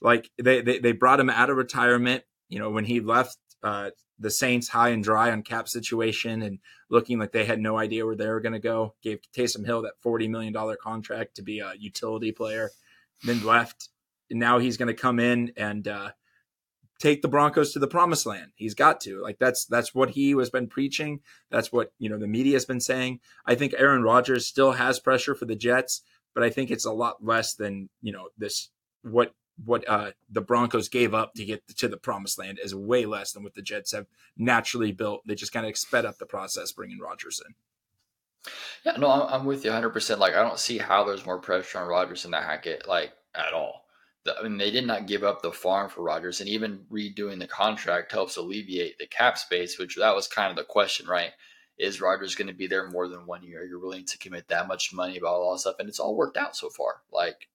[0.01, 2.25] Like they, they, they brought him out of retirement.
[2.49, 6.59] You know, when he left uh, the Saints high and dry on cap situation and
[6.91, 9.83] looking like they had no idea where they were going to go, gave Taysom Hill
[9.83, 12.71] that $40 million contract to be a utility player,
[13.25, 13.89] then left.
[14.31, 16.11] And now he's going to come in and uh,
[17.01, 18.53] take the Broncos to the promised land.
[18.55, 19.21] He's got to.
[19.23, 21.21] Like that's that's what he has been preaching.
[21.51, 23.21] That's what, you know, the media has been saying.
[23.47, 26.03] I think Aaron Rodgers still has pressure for the Jets,
[26.35, 28.69] but I think it's a lot less than, you know, this
[29.03, 29.33] what
[29.65, 33.33] what uh, the Broncos gave up to get to the promised land is way less
[33.33, 35.27] than what the Jets have naturally built.
[35.27, 37.55] They just kind of sped up the process bringing Rodgers in.
[38.85, 40.19] Yeah, no, I'm, with you 100%.
[40.19, 43.53] Like, I don't see how there's more pressure on Rodgers than that Hackett, like, at
[43.53, 43.85] all.
[44.25, 47.39] The, I mean, they did not give up the farm for Rodgers, and even redoing
[47.39, 51.33] the contract helps alleviate the cap space, which that was kind of the question, right?
[51.79, 53.65] Is Rodgers going to be there more than one year?
[53.65, 56.37] You're willing to commit that much money about all that stuff, and it's all worked
[56.37, 57.03] out so far.
[57.13, 57.49] Like,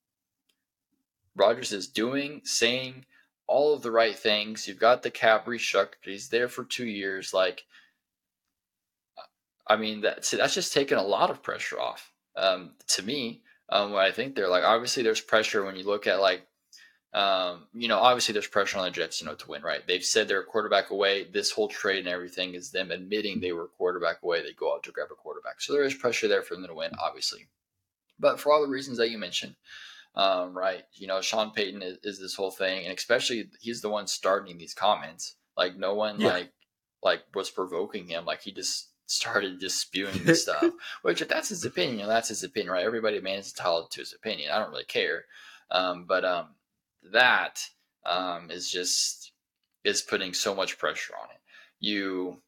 [1.35, 3.05] Rodgers is doing, saying
[3.47, 4.67] all of the right things.
[4.67, 5.95] You've got the cap restructured.
[6.03, 7.33] He's there for two years.
[7.33, 7.63] Like,
[9.67, 12.11] I mean, that's that's just taking a lot of pressure off.
[12.35, 16.07] Um, to me, um, what I think they're like, obviously, there's pressure when you look
[16.07, 16.45] at like,
[17.13, 19.85] um, you know, obviously there's pressure on the Jets, you know, to win, right?
[19.87, 21.23] They've said they're a quarterback away.
[21.23, 24.43] This whole trade and everything is them admitting they were a quarterback away.
[24.43, 26.73] They go out to grab a quarterback, so there is pressure there for them to
[26.73, 27.47] win, obviously.
[28.19, 29.55] But for all the reasons that you mentioned,
[30.15, 30.83] um, right?
[30.93, 34.57] You know, Sean Payton is, is, this whole thing, and especially he's the one starting
[34.57, 35.35] these comments.
[35.57, 36.29] Like no one yeah.
[36.29, 36.51] like
[37.03, 38.25] like was provoking him.
[38.25, 40.65] Like he just started just spewing this stuff.
[41.01, 42.85] Which if that's his opinion, you know, that's his opinion, right?
[42.85, 44.51] Everybody man is entitled to his opinion.
[44.51, 45.25] I don't really care.
[45.69, 46.47] Um, but um,
[47.11, 47.61] that
[48.05, 49.31] um, is just
[49.83, 51.41] is putting so much pressure on it.
[51.79, 52.41] You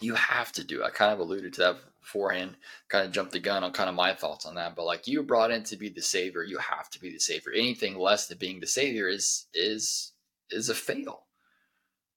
[0.00, 0.82] you have to do.
[0.84, 2.56] I kind of alluded to that beforehand,
[2.88, 4.74] kind of jumped the gun on kind of my thoughts on that.
[4.76, 7.52] But like you brought in to be the savior, you have to be the savior.
[7.52, 10.12] Anything less than being the savior is is
[10.50, 11.24] is a fail.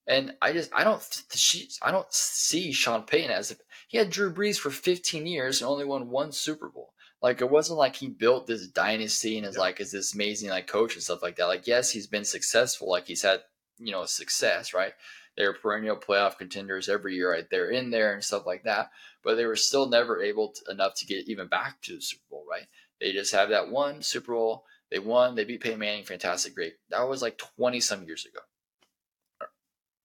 [0.08, 4.10] And I just I don't she I don't see Sean Payton as if he had
[4.10, 6.94] Drew Brees for 15 years and only won one Super Bowl.
[7.22, 9.62] Like it wasn't like he built this dynasty and is yeah.
[9.62, 11.46] like is this amazing like coach and stuff like that.
[11.46, 12.90] Like yes, he's been successful.
[12.90, 13.42] Like he's had
[13.78, 14.94] you know success, right?
[15.38, 17.48] They're perennial playoff contenders every year, right?
[17.50, 18.92] They're in there and stuff like that.
[19.24, 22.24] But they were still never able to, enough to get even back to the Super
[22.30, 22.68] Bowl, right?
[23.00, 24.66] They just have that one Super Bowl.
[24.92, 25.36] They won.
[25.36, 26.04] They beat Peyton Manning.
[26.04, 26.74] Fantastic, great.
[26.90, 28.40] That was like twenty some years ago.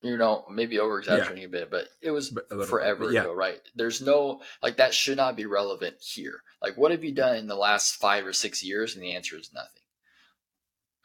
[0.03, 1.49] You know, maybe over exaggerating yeah.
[1.49, 2.37] a bit, but it was
[2.69, 3.23] forever yeah.
[3.23, 3.61] ago, right?
[3.75, 6.43] There's no like that should not be relevant here.
[6.63, 8.95] Like, what have you done in the last five or six years?
[8.95, 9.83] And the answer is nothing.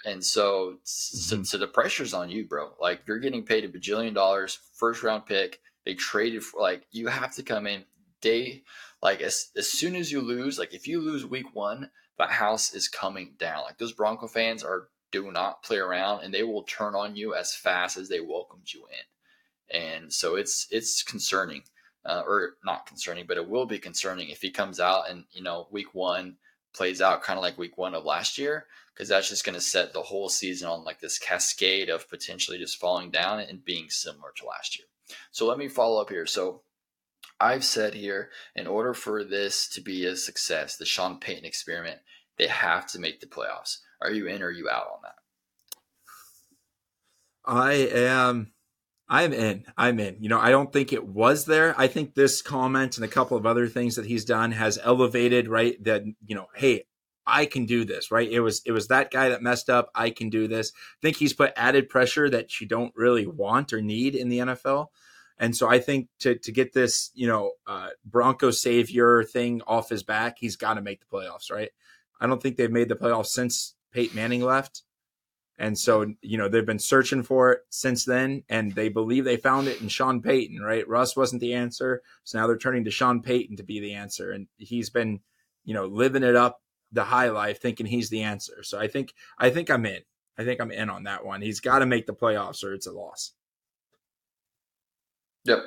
[0.05, 0.79] And so, mm-hmm.
[0.83, 2.71] so, so the pressure's on you, bro.
[2.79, 5.59] Like you're getting paid a bajillion dollars, first round pick.
[5.85, 7.85] They traded for like you have to come in
[8.21, 8.63] day
[9.01, 12.73] like as as soon as you lose, like if you lose week one, the house
[12.73, 13.63] is coming down.
[13.63, 17.35] Like those Bronco fans are do not play around and they will turn on you
[17.35, 19.79] as fast as they welcomed you in.
[19.81, 21.63] And so it's it's concerning.
[22.03, 25.43] Uh, or not concerning, but it will be concerning if he comes out and you
[25.43, 26.35] know week one
[26.73, 29.61] plays out kind of like week one of last year because that's just going to
[29.61, 33.87] set the whole season on like this cascade of potentially just falling down and being
[33.91, 34.87] similar to last year.
[35.29, 36.25] So let me follow up here.
[36.25, 36.63] So
[37.41, 41.99] I've said here, in order for this to be a success, the Sean Payton experiment,
[42.37, 43.77] they have to make the playoffs.
[44.01, 45.15] Are you in or are you out on that?
[47.43, 48.53] I am.
[49.09, 49.65] I'm in.
[49.75, 50.17] I'm in.
[50.19, 51.73] You know, I don't think it was there.
[51.77, 55.49] I think this comment and a couple of other things that he's done has elevated,
[55.49, 55.83] right?
[55.83, 56.85] That, you know, hey,
[57.25, 58.29] I can do this, right?
[58.29, 59.89] It was it was that guy that messed up.
[59.93, 60.71] I can do this.
[60.75, 64.39] I think he's put added pressure that you don't really want or need in the
[64.39, 64.87] NFL.
[65.41, 69.89] And so I think to to get this, you know, uh, Bronco savior thing off
[69.89, 71.71] his back, he's got to make the playoffs, right?
[72.21, 74.83] I don't think they've made the playoffs since Peyton Manning left.
[75.57, 79.37] And so, you know, they've been searching for it since then, and they believe they
[79.37, 80.87] found it in Sean Payton, right?
[80.87, 82.03] Russ wasn't the answer.
[82.23, 84.31] So now they're turning to Sean Payton to be the answer.
[84.31, 85.21] And he's been,
[85.65, 86.61] you know, living it up
[86.91, 88.61] the high life thinking he's the answer.
[88.61, 90.01] So I think I think I'm in.
[90.37, 91.41] I think I'm in on that one.
[91.41, 93.33] He's got to make the playoffs or it's a loss.
[95.45, 95.59] Yep,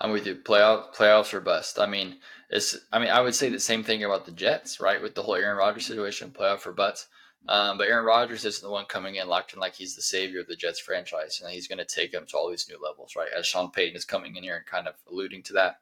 [0.00, 0.36] I'm with you.
[0.36, 1.78] Playoff playoffs or bust.
[1.78, 2.16] I mean,
[2.50, 2.76] it's.
[2.92, 5.00] I mean, I would say the same thing about the Jets, right?
[5.00, 7.08] With the whole Aaron Rodgers situation, playoff or bust.
[7.48, 10.40] Um, but Aaron Rodgers isn't the one coming in locked in like he's the savior
[10.40, 13.16] of the Jets franchise, and he's going to take them to all these new levels,
[13.16, 13.28] right?
[13.36, 15.80] As Sean Payton is coming in here and kind of alluding to that,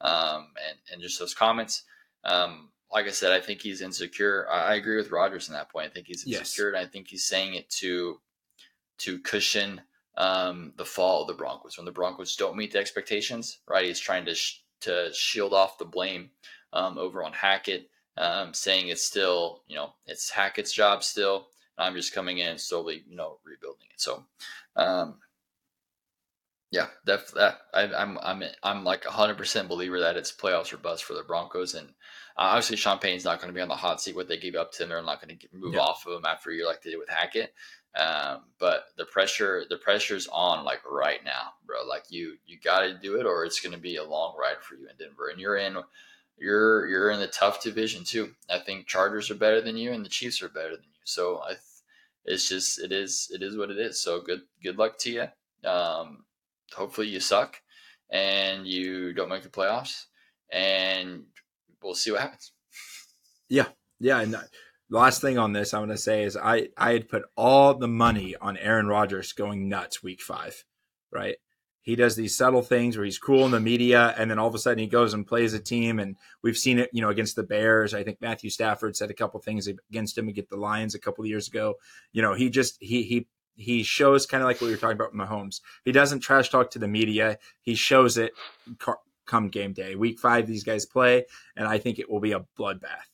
[0.00, 1.84] um, and and just those comments.
[2.24, 4.46] Um, like I said, I think he's insecure.
[4.50, 5.86] I, I agree with Rodgers in that point.
[5.86, 6.74] I think he's insecure, yes.
[6.74, 8.20] and I think he's saying it to
[8.98, 9.80] to cushion
[10.16, 11.76] um, the fall of the Broncos.
[11.76, 13.86] When the Broncos don't meet the expectations, right?
[13.86, 16.30] He's trying to sh- to shield off the blame
[16.72, 21.48] um, over on Hackett, um, saying it's still, you know, it's Hackett's job still.
[21.78, 24.00] I'm just coming in and slowly, you know, rebuilding it.
[24.00, 24.24] So,
[24.76, 25.16] um,
[26.70, 30.78] yeah, def, that I, I'm I'm I'm like 100 percent believer that it's playoffs or
[30.78, 31.88] bust for the Broncos, and
[32.36, 34.16] uh, obviously Sean Payton's not going to be on the hot seat.
[34.16, 35.80] What they gave up to him, they're not going to move yeah.
[35.80, 37.52] off of him after a year like they did with Hackett.
[37.94, 41.84] Um, but the pressure, the pressure's on like right now, bro.
[41.86, 44.62] Like you, you got to do it, or it's going to be a long ride
[44.62, 45.28] for you in Denver.
[45.28, 45.76] And you're in,
[46.38, 48.34] you're you're in the tough division too.
[48.48, 51.00] I think Chargers are better than you, and the Chiefs are better than you.
[51.04, 51.54] So I,
[52.24, 54.00] it's just it is it is what it is.
[54.00, 55.68] So good good luck to you.
[55.68, 56.24] Um,
[56.74, 57.60] hopefully you suck,
[58.10, 60.06] and you don't make the playoffs,
[60.50, 61.24] and
[61.82, 62.52] we'll see what happens.
[63.48, 63.66] Yeah,
[64.00, 64.36] yeah, and
[64.92, 67.88] last thing on this I want to say is I I had put all the
[67.88, 70.64] money on Aaron Rodgers going nuts week five,
[71.10, 71.36] right?
[71.80, 74.54] He does these subtle things where he's cool in the media, and then all of
[74.54, 77.34] a sudden he goes and plays a team, and we've seen it, you know, against
[77.34, 77.92] the Bears.
[77.92, 81.26] I think Matthew Stafford said a couple things against him against the Lions a couple
[81.26, 81.74] years ago.
[82.12, 83.26] You know, he just he he
[83.56, 85.60] he shows kind of like what we were talking about with Mahomes.
[85.84, 87.38] He doesn't trash talk to the media.
[87.62, 88.32] He shows it
[89.26, 89.96] come game day.
[89.96, 91.24] Week five, these guys play,
[91.56, 93.11] and I think it will be a bloodbath.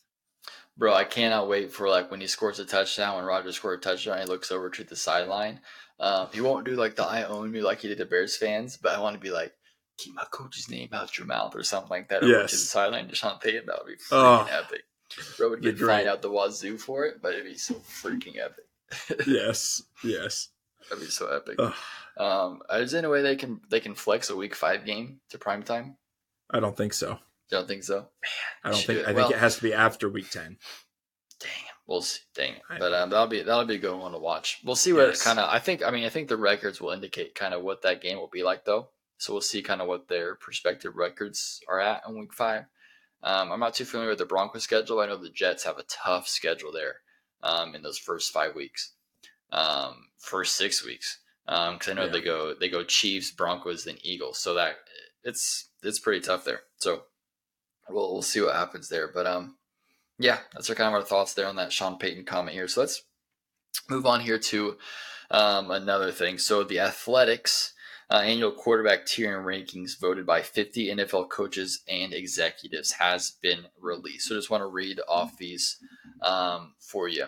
[0.78, 3.16] Bro, I cannot wait for like when he scores a touchdown.
[3.16, 5.60] When Rodgers scores a touchdown, he looks over to the sideline.
[5.98, 8.76] Um, he won't do like the "I own you like he did to Bears fans,
[8.76, 9.52] but I want to be like,
[9.96, 12.22] keep my coach's name out your mouth or something like that.
[12.22, 12.50] Yes.
[12.50, 13.66] to the sideline, Deshaun Payton.
[13.66, 14.82] That would be freaking oh, epic.
[15.36, 19.26] Bro would get fined out the wazoo for it, but it'd be so freaking epic.
[19.26, 20.50] yes, yes,
[20.88, 21.58] that'd be so epic.
[22.16, 25.38] Um, is there any way they can they can flex a Week Five game to
[25.38, 25.96] prime time?
[26.50, 27.18] I don't think so.
[27.50, 27.96] You don't think so?
[27.96, 28.08] Man,
[28.64, 29.08] I don't think.
[29.08, 30.58] I well, think it has to be after week ten.
[31.40, 31.50] Dang,
[31.86, 32.20] we'll see.
[32.34, 34.60] Dang, but um, that'll be that'll be a good one to watch.
[34.64, 35.22] We'll see what yes.
[35.22, 35.48] kind of.
[35.48, 35.82] I think.
[35.84, 38.42] I mean, I think the records will indicate kind of what that game will be
[38.42, 38.88] like, though.
[39.18, 42.64] So we'll see kind of what their prospective records are at in week five.
[43.22, 45.00] Um, I'm not too familiar with the Broncos schedule.
[45.00, 46.96] I know the Jets have a tough schedule there
[47.42, 48.92] um, in those first five weeks,
[49.50, 52.12] um, first six weeks, because um, I know yeah.
[52.12, 54.38] they go they go Chiefs, Broncos, then Eagles.
[54.38, 54.76] So that
[55.24, 56.60] it's it's pretty tough there.
[56.76, 57.02] So
[57.90, 59.08] we'll we'll see what happens there.
[59.12, 59.56] But um,
[60.18, 62.68] yeah, that's our kind of our thoughts there on that Sean Payton comment here.
[62.68, 63.02] So let's
[63.88, 64.76] move on here to
[65.30, 66.38] um, another thing.
[66.38, 67.74] So the Athletics
[68.10, 73.66] uh, annual quarterback tier and rankings voted by 50 NFL coaches and executives has been
[73.78, 74.28] released.
[74.28, 75.76] So, just want to read off these
[76.22, 77.26] um, for you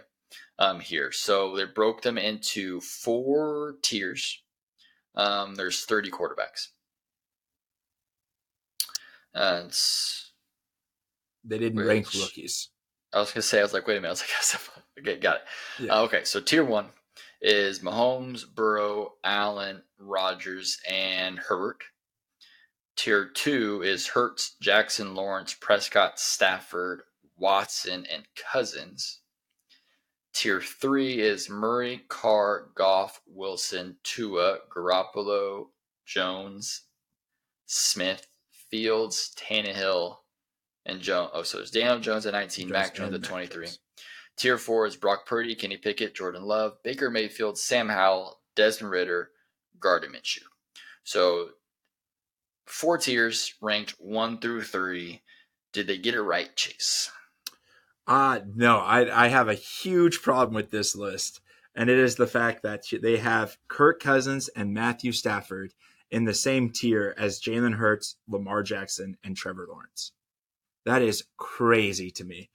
[0.59, 1.13] um, here.
[1.13, 4.43] So, they broke them into four tiers.
[5.15, 6.69] Um, there's 30 quarterbacks.
[9.35, 9.71] And
[11.45, 12.69] they didn't which, rank rookies.
[13.13, 14.09] I was gonna say, I was like, wait a minute.
[14.09, 15.43] I was like, okay, got it.
[15.85, 15.95] Yeah.
[15.99, 16.87] Uh, okay, so tier one
[17.41, 21.83] is Mahomes, Burrow, Allen, Rodgers, and Herbert.
[22.97, 27.03] Tier two is Hurts, Jackson, Lawrence, Prescott, Stafford,
[27.37, 29.21] Watson, and Cousins.
[30.35, 35.69] Tier three is Murray, Carr, Goff, Wilson, Tua, Garoppolo,
[36.07, 36.83] Jones,
[37.67, 38.27] Smith,
[38.71, 40.19] Fields, Tannehill,
[40.91, 41.31] and Jones.
[41.33, 43.67] Oh, so it's Daniel Jones at 19, Jones Mac Jones at 23.
[43.67, 43.79] Jones.
[44.37, 49.31] Tier four is Brock Purdy, Kenny Pickett, Jordan Love, Baker Mayfield, Sam Howell, Desmond Ridder,
[49.79, 50.45] Gardner Minshew.
[51.05, 51.51] So
[52.67, 55.23] four tiers ranked one through three.
[55.73, 57.11] Did they get it right, Chase?
[58.07, 61.41] Uh no, I I have a huge problem with this list.
[61.75, 65.73] And it is the fact that they have Kirk Cousins and Matthew Stafford
[66.11, 70.13] in the same tier as Jalen Hurts, Lamar Jackson, and Trevor Lawrence.
[70.87, 72.51] That is crazy to me.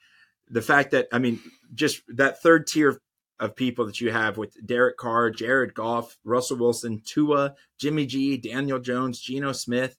[0.49, 1.39] The fact that, I mean,
[1.73, 2.99] just that third tier
[3.39, 8.37] of people that you have with Derek Carr, Jared Goff, Russell Wilson, Tua, Jimmy G,
[8.37, 9.97] Daniel Jones, Geno Smith,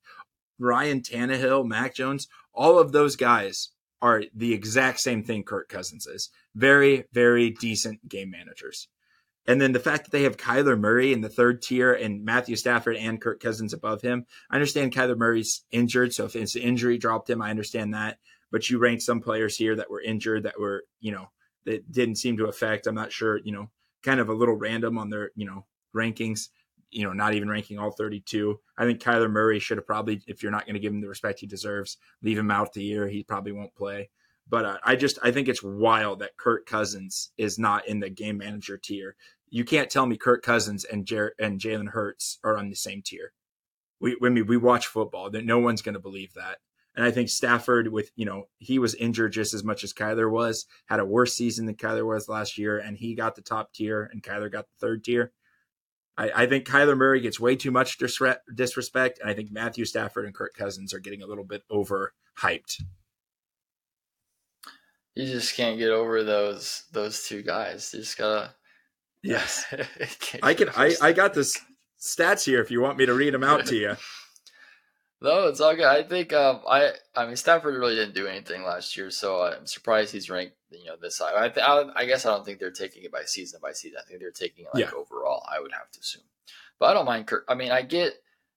[0.58, 3.70] Ryan Tannehill, Mac Jones, all of those guys
[4.00, 6.30] are the exact same thing Kirk Cousins is.
[6.54, 8.88] Very, very decent game managers.
[9.46, 12.56] And then the fact that they have Kyler Murray in the third tier and Matthew
[12.56, 14.26] Stafford and Kirk Cousins above him.
[14.50, 16.12] I understand Kyler Murray's injured.
[16.12, 18.18] So if it's an injury dropped him, I understand that.
[18.50, 21.30] But you ranked some players here that were injured that were, you know,
[21.64, 22.86] that didn't seem to affect.
[22.86, 23.70] I'm not sure, you know,
[24.02, 26.48] kind of a little random on their, you know, rankings,
[26.90, 28.58] you know, not even ranking all 32.
[28.78, 31.08] I think Kyler Murray should have probably, if you're not going to give him the
[31.08, 33.08] respect he deserves, leave him out the year.
[33.08, 34.10] He probably won't play.
[34.48, 38.10] But uh, I just I think it's wild that Kirk Cousins is not in the
[38.10, 39.16] game manager tier
[39.48, 43.02] you can't tell me Kirk Cousins and Jer- and Jalen Hurts are on the same
[43.02, 43.32] tier.
[44.00, 45.30] We, I mean, we watch football.
[45.30, 46.58] That no one's going to believe that.
[46.94, 50.30] And I think Stafford, with you know, he was injured just as much as Kyler
[50.30, 53.72] was, had a worse season than Kyler was last year, and he got the top
[53.72, 55.32] tier, and Kyler got the third tier.
[56.16, 60.24] I, I think Kyler Murray gets way too much disrespect, and I think Matthew Stafford
[60.24, 62.82] and Kirk Cousins are getting a little bit overhyped.
[65.14, 67.90] You just can't get over those those two guys.
[67.92, 68.54] You just gotta
[69.26, 69.64] Yes,
[70.42, 70.70] I can.
[70.76, 71.58] I I got this
[72.00, 72.60] stats here.
[72.60, 73.96] If you want me to read them out to you.
[75.20, 75.84] no, it's all good.
[75.84, 79.66] I think um, I I mean Stafford really didn't do anything last year, so I'm
[79.66, 81.46] surprised he's ranked you know this high.
[81.46, 83.98] I, th- I, I guess I don't think they're taking it by season by season.
[84.02, 84.96] I think they're taking it like yeah.
[84.96, 85.44] overall.
[85.50, 86.24] I would have to assume,
[86.78, 87.26] but I don't mind.
[87.26, 87.44] Kirk.
[87.48, 88.14] I mean, I get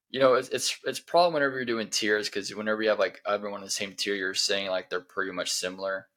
[0.09, 3.21] you know, it's it's it's problem whenever you're doing tiers because whenever you have like
[3.27, 6.07] everyone in the same tier, you're saying like they're pretty much similar.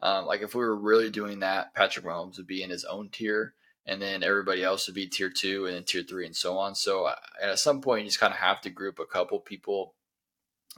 [0.00, 3.10] Um, like if we were really doing that, Patrick Mahomes would be in his own
[3.10, 3.54] tier,
[3.86, 6.74] and then everybody else would be tier two and then tier three and so on.
[6.74, 9.94] So uh, at some point, you just kind of have to group a couple people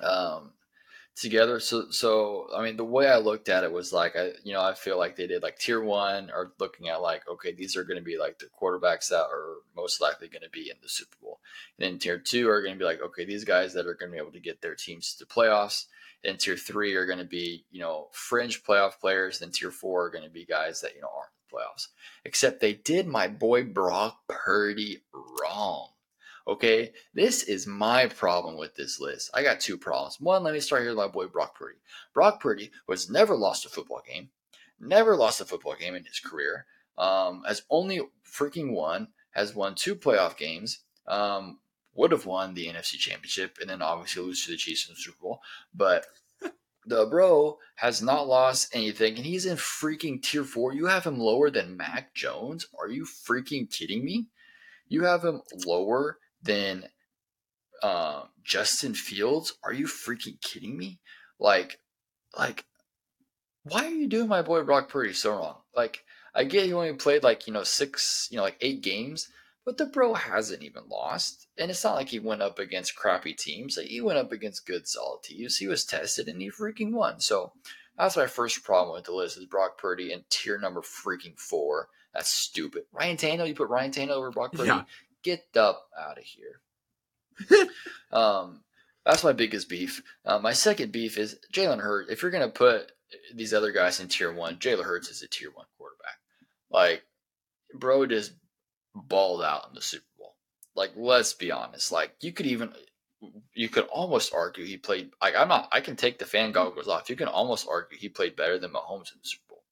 [0.03, 0.53] um,
[1.15, 1.61] together.
[1.61, 4.61] So, so I mean, the way I looked at it was like, I, you know,
[4.61, 7.85] I feel like they did like tier one or looking at like, okay, these are
[7.85, 10.89] going to be like the quarterbacks that are most likely going to be in the
[10.89, 11.41] Super Bowl.
[11.79, 14.11] And then tier two are going to be like, okay, these guys that are going
[14.11, 15.87] to be able to get their teams to playoffs.
[16.25, 19.39] And tier three are going to be, you know, fringe playoff players.
[19.39, 21.89] Then tier four are going to be guys that, you know, aren't playoffs.
[22.25, 25.91] Except they did my boy Brock Purdy wrong.
[26.49, 29.31] Okay, this is my problem with this list.
[29.35, 30.21] I got two problems.
[30.21, 31.79] One, let me start here with my boy Brock Purdy.
[32.15, 34.31] Brock Purdy was never lost a football game,
[34.79, 36.67] never lost a football game in his career.
[36.97, 40.81] Um, has only freaking won, has won two playoff games.
[41.07, 41.59] Um,
[41.95, 45.01] would have won the NFC Championship, and then obviously lose to the Chiefs in the
[45.01, 45.41] Super Bowl.
[45.75, 46.07] But
[46.87, 50.73] the bro has not lost anything, and he's in freaking tier four.
[50.73, 52.67] You have him lower than Mac Jones?
[52.79, 54.27] Are you freaking kidding me?
[54.89, 56.85] You have him lower than
[57.83, 59.55] uh, Justin Fields?
[59.65, 61.01] Are you freaking kidding me?
[61.41, 61.81] Like,
[62.39, 62.65] like,
[63.65, 65.57] why are you doing my boy Brock Purdy so wrong?
[65.75, 69.29] Like, I get he only played like you know six, you know, like eight games,
[69.67, 71.49] but the bro hasn't even lost.
[71.59, 73.77] And it's not like he went up against crappy teams.
[73.77, 75.57] Like he went up against good solid teams.
[75.57, 77.21] He was tested and he freaking won.
[77.21, 77.53] So
[77.99, 81.89] that's my first problem with the list is Brock Purdy in tier number freaking four.
[82.15, 82.85] That's stupid.
[82.93, 84.69] Ryan Tannehill, you put Ryan Tannehill over Brock Purdy?
[84.69, 84.85] Yeah.
[85.25, 86.61] Get up out of here.
[88.13, 88.63] um,
[89.05, 90.01] that's my biggest beef.
[90.25, 92.11] Uh, my second beef is Jalen Hurts.
[92.11, 92.93] If you're gonna put
[93.35, 96.19] these other guys in tier one, Jalen Hurts is a tier one quarterback.
[96.71, 97.03] Like,
[97.75, 98.33] bro just
[99.09, 100.35] balled out in the Super Bowl.
[100.75, 101.93] like let's be honest.
[101.93, 102.73] Like you could even
[103.55, 106.89] you could almost argue he played like I'm not I can take the fan goggles
[106.89, 107.11] off.
[107.11, 109.63] You can almost argue he played better than Mahomes in the Super Bowl.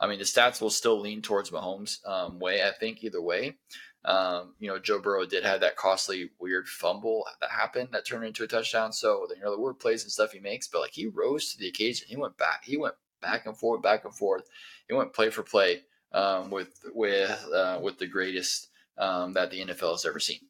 [0.00, 3.56] I mean the stats will still lean towards Mahomes um, way, I think, either way.
[4.04, 8.24] Um, you know, Joe Burrow did have that costly, weird fumble that happened that turned
[8.24, 8.92] into a touchdown.
[8.92, 11.58] So you know the word plays and stuff he makes, but like he rose to
[11.58, 12.06] the occasion.
[12.08, 12.64] He went back.
[12.64, 14.48] He went back and forth, back and forth.
[14.88, 15.82] He went play for play
[16.12, 20.40] um, with with uh, with the greatest um, that the NFL has ever seen.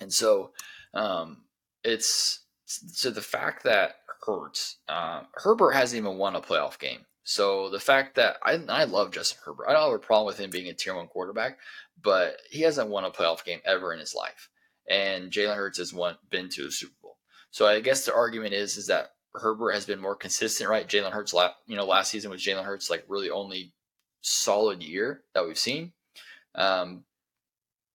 [0.00, 0.52] And so
[0.94, 1.44] um,
[1.84, 7.06] it's so the fact that Hurts, uh, Herbert hasn't even won a playoff game.
[7.22, 10.38] So the fact that I, I love Justin Herbert, I don't have a problem with
[10.38, 11.58] him being a tier one quarterback,
[12.02, 14.48] but he hasn't won a playoff game ever in his life.
[14.88, 17.18] And Jalen Hurts has won, been to a Super Bowl.
[17.50, 20.88] So I guess the argument is is that Herbert has been more consistent, right?
[20.88, 21.34] Jalen Hurts,
[21.66, 23.74] you know, last season was Jalen Hurts like really only
[24.20, 25.92] solid year that we've seen.
[26.54, 27.04] Um,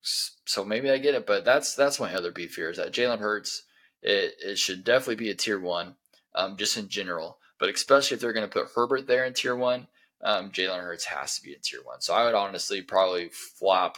[0.01, 3.19] so maybe I get it, but that's that's my other beef here is that Jalen
[3.19, 3.63] Hurts
[4.01, 5.95] it, it should definitely be a tier one,
[6.35, 7.37] um, just in general.
[7.59, 9.87] But especially if they're going to put Herbert there in tier one,
[10.23, 12.01] um, Jalen Hurts has to be in tier one.
[12.01, 13.97] So I would honestly probably flop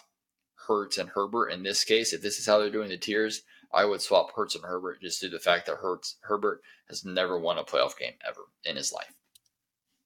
[0.68, 2.14] Hurts and Herbert in this case.
[2.14, 3.42] If this is how they're doing the tiers,
[3.74, 7.04] I would swap Hurts and Herbert just due to the fact that Hurts Herbert has
[7.04, 9.14] never won a playoff game ever in his life.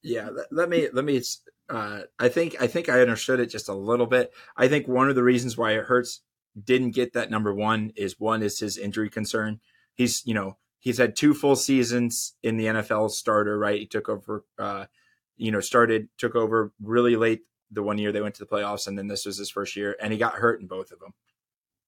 [0.01, 1.22] Yeah, let me let me.
[1.70, 4.34] Uh, I think I think I understood it just a little bit.
[4.57, 6.22] I think one of the reasons why it Hurts
[6.61, 9.59] didn't get that number one is one is his injury concern
[9.99, 13.59] he's you know he's had two full seasons in the NFL starter.
[13.59, 14.45] Right, he took over.
[14.57, 14.86] Uh,
[15.38, 17.41] you know, started took over really late
[17.72, 19.95] the one year they went to the playoffs, and then this was his first year,
[20.01, 21.13] and he got hurt in both of them.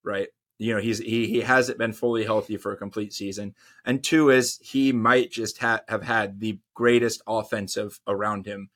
[0.04, 0.28] Right,
[0.60, 4.30] you know he's he he hasn't been fully healthy for a complete season, and two
[4.30, 8.70] is he might just ha- have had the greatest offensive around him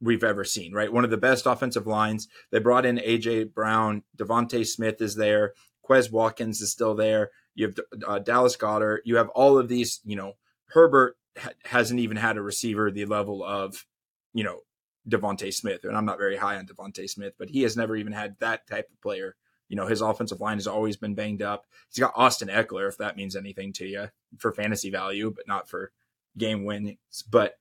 [0.00, 0.72] we've ever seen.
[0.72, 2.28] Right, one of the best offensive lines.
[2.50, 5.52] They brought in AJ Brown, DeVonta Smith is there,
[5.88, 7.30] Quez Watkins is still there.
[7.54, 9.00] You have uh, Dallas Goedert.
[9.04, 10.00] You have all of these.
[10.04, 10.34] You know,
[10.66, 13.86] Herbert ha- hasn't even had a receiver the level of,
[14.32, 14.60] you know,
[15.08, 15.84] DeVonta Smith.
[15.84, 18.66] And I'm not very high on DeVonta Smith, but he has never even had that
[18.66, 19.36] type of player.
[19.68, 21.66] You know, his offensive line has always been banged up.
[21.90, 25.68] He's got Austin Ekeler, if that means anything to you, for fantasy value, but not
[25.68, 25.92] for
[26.36, 26.96] game wins.
[27.30, 27.58] But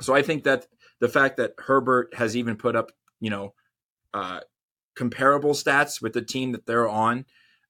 [0.00, 0.66] so I think that
[1.00, 3.54] the fact that Herbert has even put up, you know,
[4.14, 4.40] uh,
[4.96, 7.24] comparable stats with the team that they're on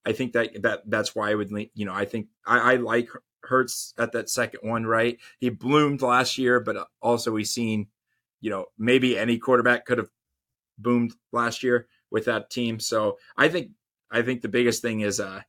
[0.09, 3.11] I think that that that's why I would, you know, I think I, I like
[3.43, 5.19] Hurts at that second one, right?
[5.39, 7.89] He bloomed last year, but also we've seen,
[8.41, 10.09] you know, maybe any quarterback could have
[10.79, 12.81] boomed last year with that team.
[12.81, 13.73] So I think
[14.11, 15.43] I think the biggest thing is uh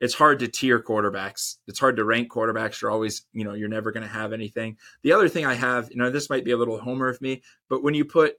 [0.00, 1.56] it's hard to tier quarterbacks.
[1.66, 2.80] It's hard to rank quarterbacks.
[2.80, 4.76] You're always, you know, you're never going to have anything.
[5.02, 7.42] The other thing I have, you know, this might be a little homer of me,
[7.68, 8.36] but when you put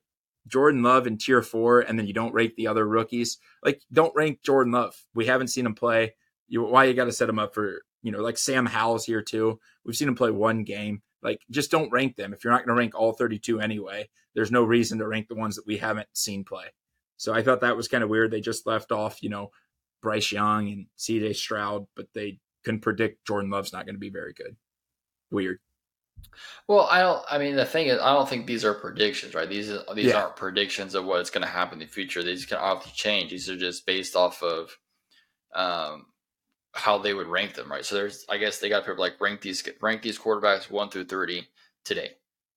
[0.47, 3.37] Jordan Love in tier four, and then you don't rank the other rookies.
[3.63, 4.95] Like, don't rank Jordan Love.
[5.13, 6.15] We haven't seen him play.
[6.47, 9.21] You, why you got to set him up for, you know, like Sam Howell's here
[9.21, 9.59] too.
[9.85, 11.01] We've seen him play one game.
[11.21, 12.33] Like, just don't rank them.
[12.33, 15.35] If you're not going to rank all 32 anyway, there's no reason to rank the
[15.35, 16.67] ones that we haven't seen play.
[17.17, 18.31] So I thought that was kind of weird.
[18.31, 19.51] They just left off, you know,
[20.01, 24.09] Bryce Young and CJ Stroud, but they can predict Jordan Love's not going to be
[24.09, 24.55] very good.
[25.31, 25.59] Weird.
[26.67, 27.23] Well, I don't.
[27.29, 29.49] I mean, the thing is, I don't think these are predictions, right?
[29.49, 30.21] These these yeah.
[30.21, 32.23] aren't predictions of what's going to happen in the future.
[32.23, 33.31] These can obviously change.
[33.31, 34.75] These are just based off of
[35.53, 36.07] um,
[36.73, 37.85] how they would rank them, right?
[37.85, 41.05] So there's, I guess, they got people like rank these rank these quarterbacks one through
[41.05, 41.47] thirty
[41.85, 42.11] today,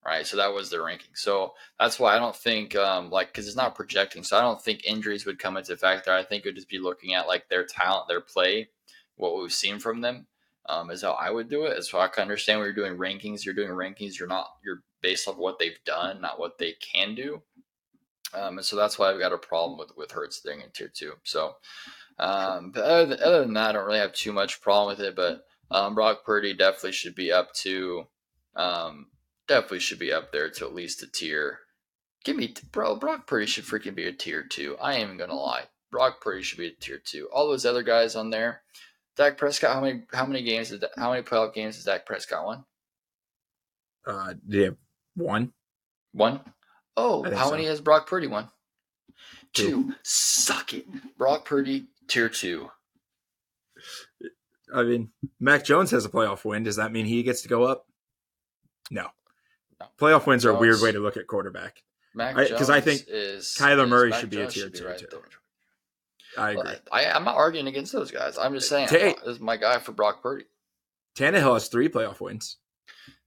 [0.05, 0.27] right?
[0.27, 1.15] So that was their ranking.
[1.15, 4.23] So that's why I don't think um, like because it's not projecting.
[4.23, 6.13] So I don't think injuries would come into factor.
[6.13, 8.69] I think it would just be looking at like their talent, their play,
[9.17, 10.27] what we've seen from them
[10.67, 11.77] um, is how I would do it.
[11.77, 14.19] As so I can understand when you're doing rankings, you're doing rankings.
[14.19, 17.43] You're not you're based off what they've done, not what they can do.
[18.33, 20.91] Um, and so that's why I've got a problem with with Hurts thing in tier
[20.93, 21.15] two.
[21.25, 21.57] So,
[22.19, 25.05] um, but other than, other than, that, I don't really have too much problem with
[25.05, 25.17] it.
[25.17, 28.05] But um, Brock Purdy definitely should be up to,
[28.57, 29.07] um,
[29.51, 31.59] definitely should be up there to at least a tier.
[32.25, 32.95] Give me, bro.
[32.95, 34.77] Brock Purdy should freaking be a tier two.
[34.81, 35.65] I ain't even gonna lie.
[35.91, 37.29] Brock Purdy should be a tier two.
[37.33, 38.63] All those other guys on there,
[39.17, 42.47] Dak Prescott, how many how many games did how many playoff games has Dak Prescott
[42.47, 42.65] won?
[44.07, 44.71] Uh, yeah,
[45.17, 45.53] one.
[46.13, 46.41] One.
[46.97, 47.51] Oh, how so.
[47.51, 48.49] many has Brock Purdy won?
[49.53, 49.69] Two.
[49.69, 49.95] two.
[50.05, 50.87] Suck it,
[51.19, 52.71] Brock Purdy, tier two.
[54.73, 56.63] I mean, Mac Jones has a playoff win.
[56.63, 57.87] Does that mean he gets to go up?
[58.93, 59.09] No.
[59.99, 61.83] Playoff wins are a weird way to look at quarterback.
[62.15, 64.85] Because I, I, think is, Kyler Murray should be a tier two.
[64.85, 65.03] Right.
[66.37, 66.73] I agree.
[66.93, 68.37] I, am not arguing against those guys.
[68.39, 70.45] I'm just saying Tay- this is my guy for Brock Purdy.
[71.17, 72.57] Tannehill has three playoff wins.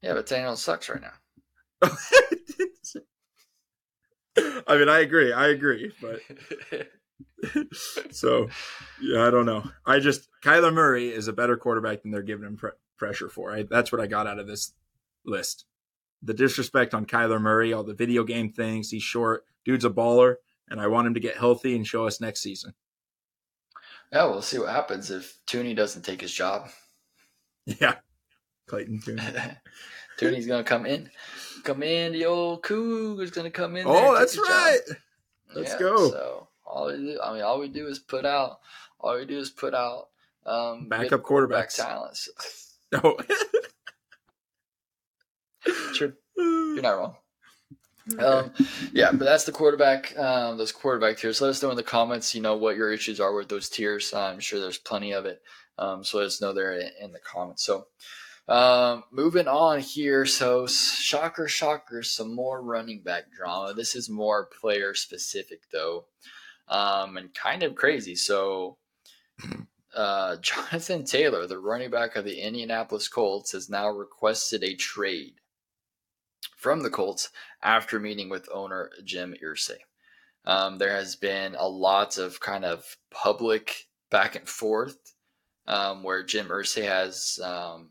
[0.01, 1.13] Yeah, but Tannehill sucks right now.
[4.67, 5.31] I mean, I agree.
[5.31, 6.19] I agree, but
[8.11, 8.49] so,
[9.01, 9.63] yeah, I don't know.
[9.85, 13.53] I just Kyler Murray is a better quarterback than they're giving him pre- pressure for.
[13.53, 14.73] I, that's what I got out of this
[15.25, 15.65] list.
[16.24, 18.89] The disrespect on Kyler Murray, all the video game things.
[18.89, 19.45] He's short.
[19.65, 20.36] Dude's a baller,
[20.69, 22.74] and I want him to get healthy and show us next season.
[24.11, 26.69] Yeah, we'll see what happens if Tooney doesn't take his job.
[27.65, 27.95] Yeah,
[28.67, 29.57] Clayton Tooney.
[30.19, 31.09] Tooney's gonna come in,
[31.63, 32.13] come in.
[32.13, 33.86] The old Cougar's gonna come in.
[33.88, 34.80] Oh, that's right.
[34.88, 34.97] Job.
[35.55, 36.09] Let's yeah, go.
[36.09, 38.59] So all we do, I mean, all we do is put out.
[38.99, 40.09] All we do is put out
[40.45, 42.78] um, backup quarterbacks talents.
[42.91, 42.99] No,
[45.93, 47.16] sure, you're not wrong.
[48.20, 48.51] Um,
[48.91, 50.18] yeah, but that's the quarterback.
[50.18, 51.39] Um, those quarterback tiers.
[51.39, 52.36] Let us know in the comments.
[52.36, 54.14] You know what your issues are with those tiers.
[54.14, 55.41] I'm sure there's plenty of it.
[55.78, 57.64] Um, so let us know there in, in the comments.
[57.64, 57.88] So
[58.47, 60.26] um, moving on here.
[60.26, 62.03] So shocker, shocker.
[62.03, 63.74] Some more running back drama.
[63.74, 66.05] This is more player specific though,
[66.68, 68.16] um, and kind of crazy.
[68.16, 68.78] So.
[69.95, 75.36] Uh, Jonathan Taylor, the running back of the Indianapolis Colts, has now requested a trade
[76.64, 77.30] from the Colts
[77.61, 79.80] after meeting with owner Jim Irsay.
[80.45, 85.14] Um, there has been a lot of kind of public back and forth
[85.68, 87.89] um, where Jim Irsay has um,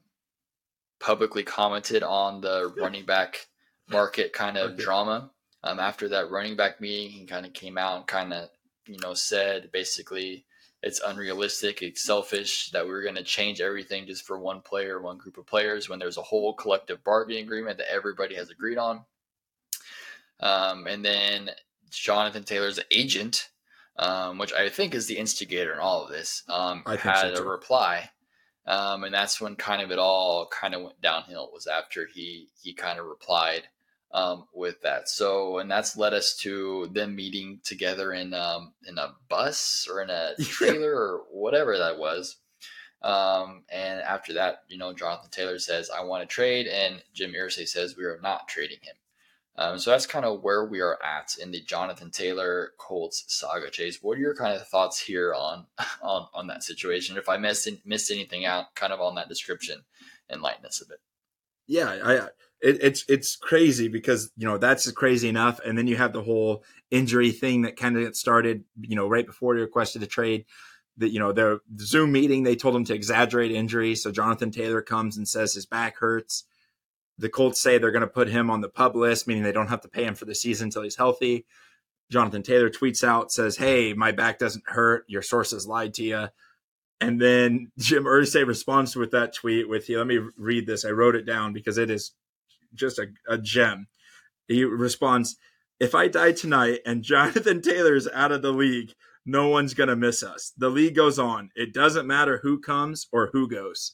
[0.98, 3.46] publicly commented on the running back
[3.90, 4.82] market kind of okay.
[4.82, 5.30] drama.
[5.62, 8.48] Um, after that running back meeting, he kind of came out and kind of,
[8.86, 10.46] you know, said basically
[10.82, 15.16] it's unrealistic, it's selfish that we're going to change everything just for one player, one
[15.16, 19.04] group of players when there's a whole collective bargaining agreement that everybody has agreed on.
[20.40, 21.50] Um, and then
[21.90, 23.48] Jonathan Taylor's agent,
[23.96, 27.46] um, which I think is the instigator in all of this, um, had so a
[27.46, 28.10] reply.
[28.66, 32.48] Um, and that's when kind of it all kind of went downhill was after he
[32.60, 33.64] he kind of replied
[34.12, 35.08] um, with that.
[35.08, 40.02] So, and that's led us to them meeting together in um, in a bus or
[40.02, 42.36] in a trailer or whatever that was.
[43.02, 47.32] Um, and after that, you know, Jonathan Taylor says, "I want to trade," and Jim
[47.32, 48.94] Irsay says, "We are not trading him."
[49.56, 53.70] Um, so that's kind of where we are at in the Jonathan Taylor Colts saga.
[53.70, 55.66] Chase, what are your kind of thoughts here on
[56.02, 57.16] on on that situation?
[57.16, 59.84] If I missed missed anything out, kind of on that description,
[60.30, 61.00] enlighten us a bit.
[61.66, 62.28] Yeah, I
[62.62, 66.22] it, it's it's crazy because you know that's crazy enough, and then you have the
[66.22, 70.46] whole injury thing that kind of started, you know, right before he requested a trade.
[70.98, 74.80] That you know their Zoom meeting, they told him to exaggerate injury, so Jonathan Taylor
[74.80, 76.44] comes and says his back hurts.
[77.18, 79.68] The Colts say they're going to put him on the PUP list, meaning they don't
[79.68, 81.46] have to pay him for the season until he's healthy.
[82.10, 85.04] Jonathan Taylor tweets out, says, "Hey, my back doesn't hurt.
[85.08, 86.28] Your sources lied to you."
[87.00, 90.84] And then Jim Irsay responds with that tweet with, you, "Let me read this.
[90.84, 92.12] I wrote it down because it is
[92.74, 93.86] just a, a gem.
[94.48, 95.36] He responds,
[95.80, 98.92] If I die tonight and Jonathan Taylor is out of the league,
[99.24, 100.52] no one's going to miss us.
[100.56, 101.50] The league goes on.
[101.54, 103.92] It doesn't matter who comes or who goes.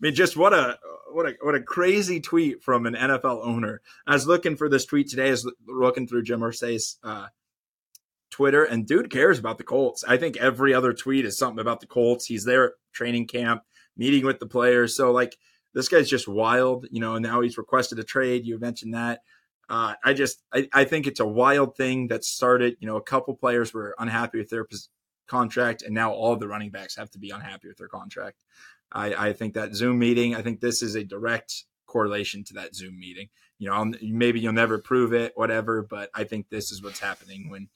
[0.00, 0.78] I mean, just what a
[1.12, 3.80] what a what a crazy tweet from an NFL owner.
[4.06, 5.28] I was looking for this tweet today.
[5.28, 7.28] I was looking through Jim Irsay's uh,
[8.30, 10.02] Twitter, and dude cares about the Colts.
[10.06, 12.26] I think every other tweet is something about the Colts.
[12.26, 13.62] He's there at training camp,
[13.96, 14.96] meeting with the players.
[14.96, 15.36] So like
[15.74, 17.14] this guy's just wild, you know.
[17.14, 18.46] And now he's requested a trade.
[18.46, 19.20] You mentioned that.
[19.68, 22.76] Uh, I just I, I think it's a wild thing that started.
[22.80, 24.66] You know, a couple players were unhappy with their
[25.26, 28.44] contract, and now all the running backs have to be unhappy with their contract.
[28.92, 30.34] I, I think that Zoom meeting.
[30.34, 33.28] I think this is a direct correlation to that Zoom meeting.
[33.58, 37.50] You know, maybe you'll never prove it, whatever, but I think this is what's happening
[37.50, 37.68] when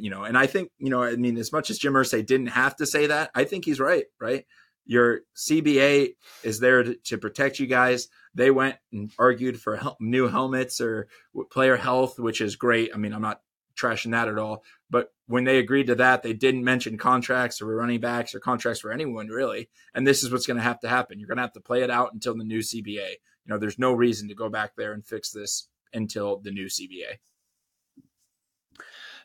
[0.00, 2.48] you know, and I think, you know, I mean, as much as Jim Irsay didn't
[2.48, 4.46] have to say that, I think he's right, right?
[4.84, 8.08] Your CBA is there to, to protect you guys.
[8.34, 11.08] They went and argued for hel- new helmets or
[11.50, 12.90] player health, which is great.
[12.94, 13.40] I mean, I'm not
[13.76, 14.64] trashing that at all.
[14.90, 18.80] But when they agreed to that, they didn't mention contracts or running backs or contracts
[18.80, 19.68] for anyone really.
[19.94, 21.18] And this is what's going to have to happen.
[21.18, 23.10] You're going to have to play it out until the new CBA.
[23.44, 26.66] You know, there's no reason to go back there and fix this until the new
[26.66, 27.18] CBA.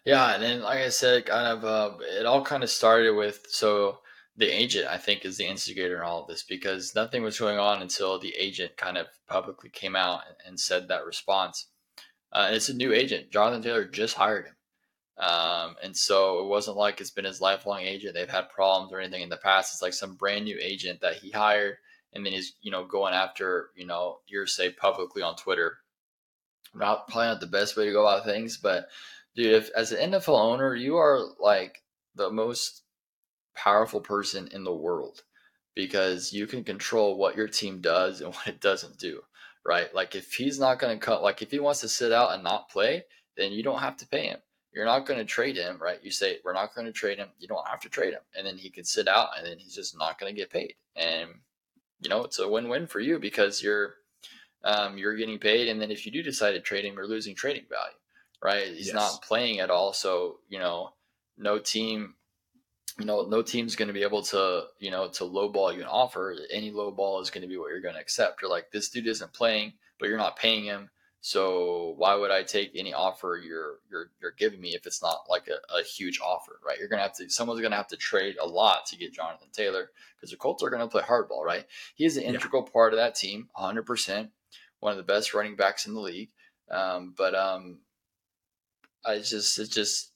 [0.06, 3.46] Yeah, and then like I said, kind of uh, it all kind of started with
[3.50, 4.00] so
[4.38, 7.58] the agent, I think, is the instigator in all of this because nothing was going
[7.58, 11.68] on until the agent kind of publicly came out and said that response.
[12.32, 13.32] Uh, it's a new agent.
[13.32, 14.56] Jonathan Taylor just hired him.
[15.18, 18.14] Um, and so it wasn't like it's been his lifelong agent.
[18.14, 19.74] They've had problems or anything in the past.
[19.74, 21.78] It's like some brand new agent that he hired
[22.14, 25.80] and then he's, you know, going after, you know, Irsay publicly on Twitter.
[26.76, 28.88] Not probably not the best way to go about things, but
[29.36, 31.82] dude, if as an NFL owner, you are like
[32.14, 32.84] the most
[33.58, 35.24] powerful person in the world
[35.76, 39.22] because you can control what your team does and what it doesn't do,
[39.66, 39.94] right?
[39.94, 42.44] Like if he's not going to cut, like if he wants to sit out and
[42.44, 43.04] not play,
[43.38, 44.40] then you don't have to pay him.
[44.74, 46.00] you're not going to trade him, right?
[46.04, 47.30] You say we're not going to trade him.
[47.40, 49.76] You don't have to trade him, and then he can sit out, and then he's
[49.76, 50.74] just not going to get paid.
[50.96, 51.30] And
[52.00, 53.96] you know, it's a win-win for you because you're
[54.64, 57.36] um, you're getting paid, and then if you do decide to trade him, you're losing
[57.36, 57.98] trading value,
[58.44, 58.76] right?
[58.76, 58.96] He's yes.
[58.96, 60.90] not playing at all, so you know,
[61.38, 62.16] no team,
[63.00, 65.88] you know, no team's going to be able to, you know, to lowball you an
[65.88, 66.36] offer.
[66.52, 68.42] Any low ball is going to be what you're going to accept.
[68.42, 70.90] You're like, this dude isn't playing, but you're not paying him.
[71.22, 75.22] So why would I take any offer you're you're you're giving me if it's not
[75.28, 76.78] like a, a huge offer, right?
[76.80, 79.90] You're gonna have to someone's gonna have to trade a lot to get Jonathan Taylor
[80.16, 81.66] because the Colts are gonna play hardball, right?
[81.96, 84.30] He is an integral part of that team, 100 percent
[84.80, 86.30] one of the best running backs in the league.
[86.70, 87.80] Um, but um,
[89.06, 90.12] I just it just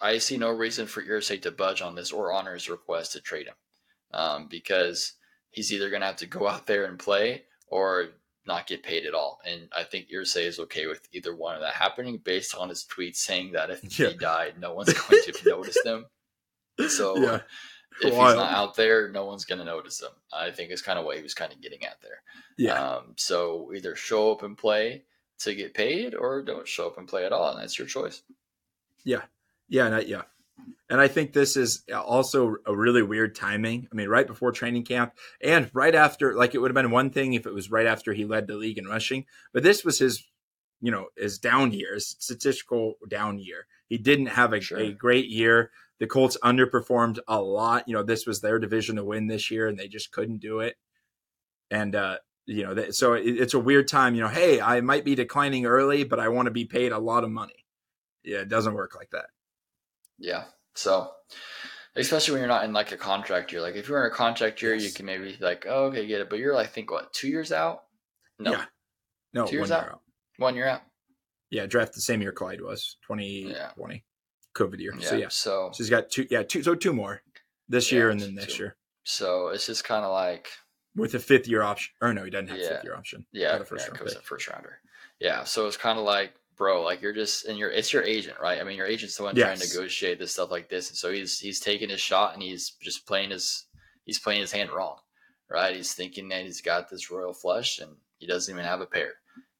[0.00, 3.20] I see no reason for Irsay to budge on this or honor his request to
[3.20, 3.54] trade him
[4.12, 5.14] um, because
[5.50, 8.08] he's either going to have to go out there and play or
[8.46, 9.40] not get paid at all.
[9.44, 12.84] And I think Irsay is okay with either one of that happening based on his
[12.84, 14.08] tweet saying that if yeah.
[14.08, 16.06] he died, no one's going to notice them.
[16.88, 17.40] So yeah
[18.00, 18.28] if Wild.
[18.28, 20.10] he's not out there, no one's going to notice him.
[20.32, 22.22] I think is kind of what he was kind of getting at there.
[22.56, 22.82] Yeah.
[22.82, 25.04] Um, so either show up and play
[25.40, 28.22] to get paid, or don't show up and play at all, and that's your choice.
[29.04, 29.22] Yeah,
[29.70, 30.22] yeah, and I, yeah,
[30.90, 33.86] and I think this is also a really weird timing.
[33.90, 36.34] I mean, right before training camp, and right after.
[36.34, 38.56] Like, it would have been one thing if it was right after he led the
[38.56, 40.22] league in rushing, but this was his,
[40.80, 43.66] you know, his down year, his statistical down year.
[43.86, 44.78] He didn't have a, sure.
[44.78, 45.70] a great year.
[46.00, 47.86] The Colts underperformed a lot.
[47.86, 50.60] You know, this was their division to win this year, and they just couldn't do
[50.60, 50.76] it.
[51.70, 54.16] And uh, you know, so it's a weird time.
[54.16, 56.98] You know, hey, I might be declining early, but I want to be paid a
[56.98, 57.64] lot of money.
[58.24, 59.26] Yeah, it doesn't work like that.
[60.20, 60.44] Yeah.
[60.74, 61.10] So,
[61.96, 63.60] especially when you're not in like a contract year.
[63.60, 64.84] Like if you're in a contract year, yes.
[64.84, 66.30] you can maybe like, oh, okay, get it.
[66.30, 67.82] But you're like, think what, two years out?
[68.38, 68.64] No, yeah.
[69.34, 69.84] no, two years out?
[69.84, 70.00] out?
[70.38, 70.82] One year out.
[71.50, 73.50] Yeah, draft the same year Clyde was, 2020.
[73.50, 73.98] Yeah.
[74.56, 74.94] COVID year.
[74.98, 76.26] Yeah, so yeah, so, so he's got two.
[76.30, 76.62] Yeah, two.
[76.62, 77.22] So two more
[77.68, 78.64] this yeah, year and then next two.
[78.64, 78.76] year.
[79.04, 80.48] So it's just kind of like
[80.96, 81.92] with a fifth year option.
[82.00, 83.26] Or no, he doesn't have yeah, fifth year option.
[83.32, 84.78] Yeah, the first yeah, round a first rounder.
[85.20, 88.36] Yeah, so it's kind of like, bro, like you're just and you're it's your agent,
[88.38, 88.60] right?
[88.60, 89.46] I mean, your agent's the one yes.
[89.46, 92.42] trying to negotiate this stuff like this, and so he's he's taking his shot and
[92.42, 93.64] he's just playing his
[94.04, 94.98] he's playing his hand wrong,
[95.48, 95.74] right?
[95.74, 99.14] He's thinking that he's got this royal flush and he doesn't even have a pair,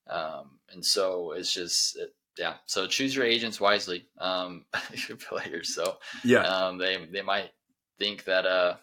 [0.09, 1.97] um, and so it's just.
[1.97, 2.55] It, yeah.
[2.67, 4.65] So choose your agents wisely, um,
[5.09, 5.75] your players.
[5.75, 7.51] So yeah, um, they they might
[7.99, 8.77] think that uh,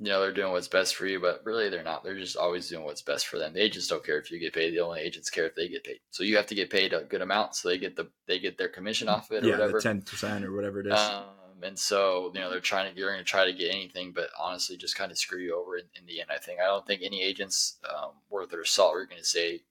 [0.00, 2.04] you know, they're doing what's best for you, but really they're not.
[2.04, 3.52] They're just always doing what's best for them.
[3.52, 4.70] The agents don't care if you get paid.
[4.70, 5.98] The only agents care if they get paid.
[6.10, 8.58] So you have to get paid a good amount, so they get the they get
[8.58, 9.44] their commission off of it.
[9.44, 9.80] Or yeah, whatever.
[9.80, 10.92] ten percent or whatever it is.
[10.92, 11.24] Um,
[11.62, 14.30] and so you know they're trying to you're going to try to get anything, but
[14.38, 16.30] honestly, just kind of screw you over in, in the end.
[16.32, 19.62] I think I don't think any agents um, worth their salt are going to say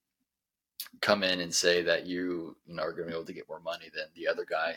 [1.02, 3.48] come in and say that you you know are going to be able to get
[3.48, 4.76] more money than the other guy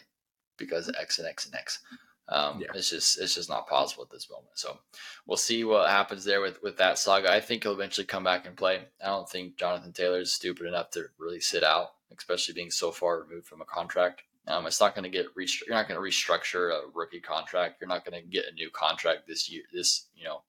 [0.57, 1.81] because X and X and X.
[2.29, 2.69] Um, yeah.
[2.75, 4.53] It's just it's just not possible at this moment.
[4.55, 4.79] So
[5.27, 7.33] we'll see what happens there with with that saga.
[7.33, 8.83] I think he'll eventually come back and play.
[9.03, 12.93] I don't think Jonathan Taylor is stupid enough to really sit out, especially being so
[12.93, 14.23] far removed from a contract.
[14.47, 17.81] Um, it's not going to get restru- you're not going to restructure a rookie contract.
[17.81, 19.63] You're not going to get a new contract this year.
[19.73, 20.43] This you know,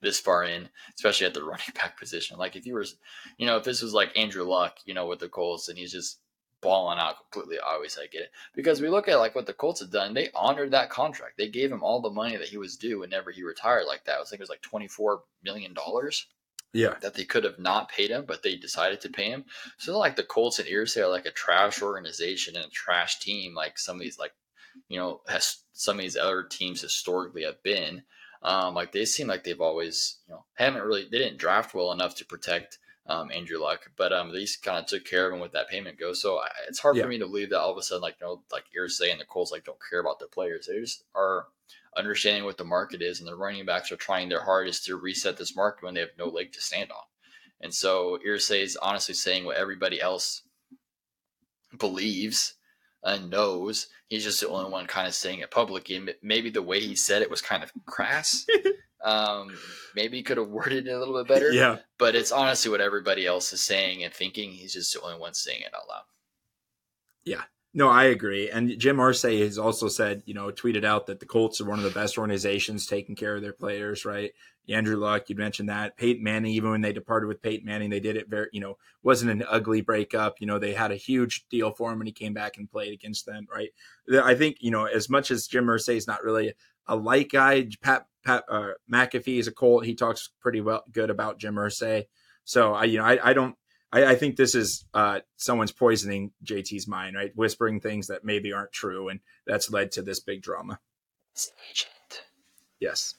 [0.00, 2.38] this far in, especially at the running back position.
[2.38, 2.86] Like if you were,
[3.36, 5.92] you know, if this was like Andrew Luck, you know, with the Colts, and he's
[5.92, 6.20] just
[6.60, 7.58] balling out completely.
[7.58, 10.14] I always I get it because we look at like what the Colts have done.
[10.14, 11.38] They honored that contract.
[11.38, 13.86] They gave him all the money that he was due whenever he retired.
[13.86, 16.26] Like that, I think it was like twenty four million dollars
[16.72, 16.94] yeah.
[17.00, 19.46] That they could have not paid him, but they decided to pay him.
[19.78, 23.54] So like the Colts and Irsay are like a trash organization and a trash team,
[23.54, 24.32] like some of these like
[24.88, 28.02] you know, has some of these other teams historically have been.
[28.42, 31.90] Um, like they seem like they've always, you know, haven't really they didn't draft well
[31.90, 32.78] enough to protect
[33.08, 35.98] um, Andrew Luck, but um, they kind of took care of him with that payment
[35.98, 36.12] go.
[36.12, 37.02] So I, it's hard yeah.
[37.02, 39.20] for me to believe that all of a sudden, like you know, like Irsay and
[39.20, 40.66] the Colts like don't care about their players.
[40.66, 41.46] They just are
[41.96, 45.38] understanding what the market is, and the running backs are trying their hardest to reset
[45.38, 47.04] this market when they have no leg to stand on.
[47.60, 50.42] And so Irsay is honestly saying what everybody else
[51.78, 52.54] believes
[53.02, 53.88] and knows.
[54.08, 56.08] He's just the only one kind of saying it publicly.
[56.22, 58.46] Maybe the way he said it was kind of crass.
[59.02, 59.56] um,
[59.94, 61.52] maybe he could have worded it a little bit better.
[61.52, 61.78] Yeah.
[61.98, 64.52] But it's honestly what everybody else is saying and thinking.
[64.52, 66.02] He's just the only one saying it out loud.
[67.24, 67.42] Yeah.
[67.74, 68.48] No, I agree.
[68.50, 71.78] And Jim Irsay has also said, you know, tweeted out that the Colts are one
[71.78, 74.32] of the best organizations taking care of their players, right?
[74.70, 75.96] Andrew Luck, you mentioned that.
[75.96, 78.78] Peyton Manning, even when they departed with Peyton Manning, they did it very, you know,
[79.02, 80.40] wasn't an ugly breakup.
[80.40, 82.92] You know, they had a huge deal for him when he came back and played
[82.92, 83.70] against them, right?
[84.24, 86.54] I think, you know, as much as Jim Irsay is not really
[86.86, 89.86] a light guy, Pat, Pat uh, McAfee is a Colt.
[89.86, 92.08] He talks pretty well good about Jim Irsay.
[92.44, 93.56] So I, you know, I, I don't,
[93.90, 97.32] I, I think this is uh, someone's poisoning JT's mind, right?
[97.34, 100.78] Whispering things that maybe aren't true, and that's led to this big drama.
[102.80, 103.14] Yes.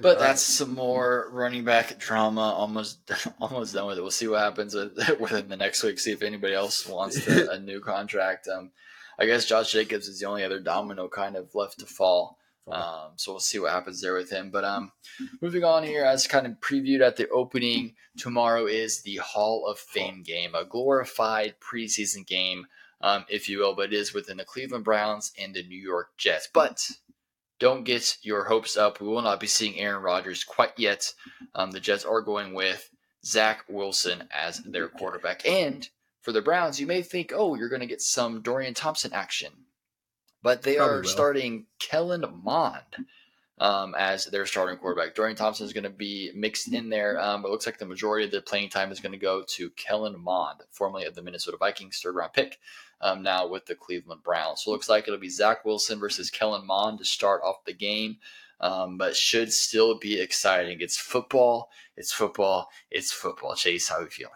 [0.00, 2.40] But that's some more running back drama.
[2.40, 3.10] Almost,
[3.42, 4.00] almost done with it.
[4.00, 5.98] We'll see what happens with, within the next week.
[5.98, 8.48] See if anybody else wants the, a new contract.
[8.48, 8.70] Um,
[9.18, 12.38] I guess Josh Jacobs is the only other domino kind of left to fall.
[12.68, 14.50] Um, so we'll see what happens there with him.
[14.50, 14.92] But um,
[15.40, 19.78] moving on here, as kind of previewed at the opening, tomorrow is the Hall of
[19.78, 22.66] Fame game, a glorified preseason game,
[23.00, 26.16] um, if you will, but it is within the Cleveland Browns and the New York
[26.16, 26.48] Jets.
[26.52, 26.90] But
[27.58, 29.00] don't get your hopes up.
[29.00, 31.12] We will not be seeing Aaron Rodgers quite yet.
[31.54, 32.90] Um, the Jets are going with
[33.24, 35.46] Zach Wilson as their quarterback.
[35.46, 35.88] And
[36.20, 39.52] for the Browns, you may think, oh, you're going to get some Dorian Thompson action
[40.42, 41.08] but they Probably are will.
[41.08, 43.06] starting Kellen Mond
[43.58, 45.14] um, as their starting quarterback.
[45.14, 47.86] Dorian Thompson is going to be mixed in there, um, but it looks like the
[47.86, 51.22] majority of the playing time is going to go to Kellen Mond, formerly of the
[51.22, 52.58] Minnesota Vikings, third round pick,
[53.02, 54.62] um, now with the Cleveland Browns.
[54.62, 57.74] So it looks like it'll be Zach Wilson versus Kellen Mond to start off the
[57.74, 58.16] game.
[58.62, 60.78] Um, but should still be exciting.
[60.80, 61.70] It's football.
[61.96, 62.68] It's football.
[62.90, 63.54] It's football.
[63.54, 64.34] Chase, how are you feeling?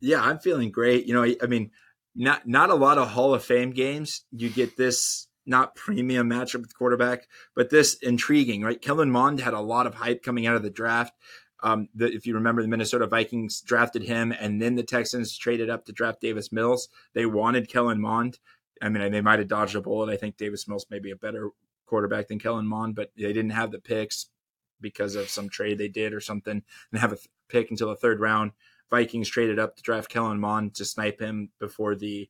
[0.00, 1.06] Yeah, I'm feeling great.
[1.06, 1.70] You know, I, I mean,
[2.14, 4.26] not not a lot of Hall of Fame games.
[4.32, 8.80] You get this not premium matchup with quarterback, but this intriguing, right?
[8.80, 11.14] Kellen Mond had a lot of hype coming out of the draft.
[11.62, 15.70] Um, the, if you remember, the Minnesota Vikings drafted him, and then the Texans traded
[15.70, 16.88] up to draft Davis Mills.
[17.14, 18.38] They wanted Kellen Mond.
[18.82, 20.12] I mean, they might have dodged a bullet.
[20.12, 21.50] I think Davis Mills may be a better
[21.86, 24.26] quarterback than Kellen Mond, but they didn't have the picks
[24.80, 27.18] because of some trade they did or something, and have a
[27.48, 28.52] pick until the third round.
[28.90, 32.28] Vikings traded up to draft Kellen Mond to snipe him before the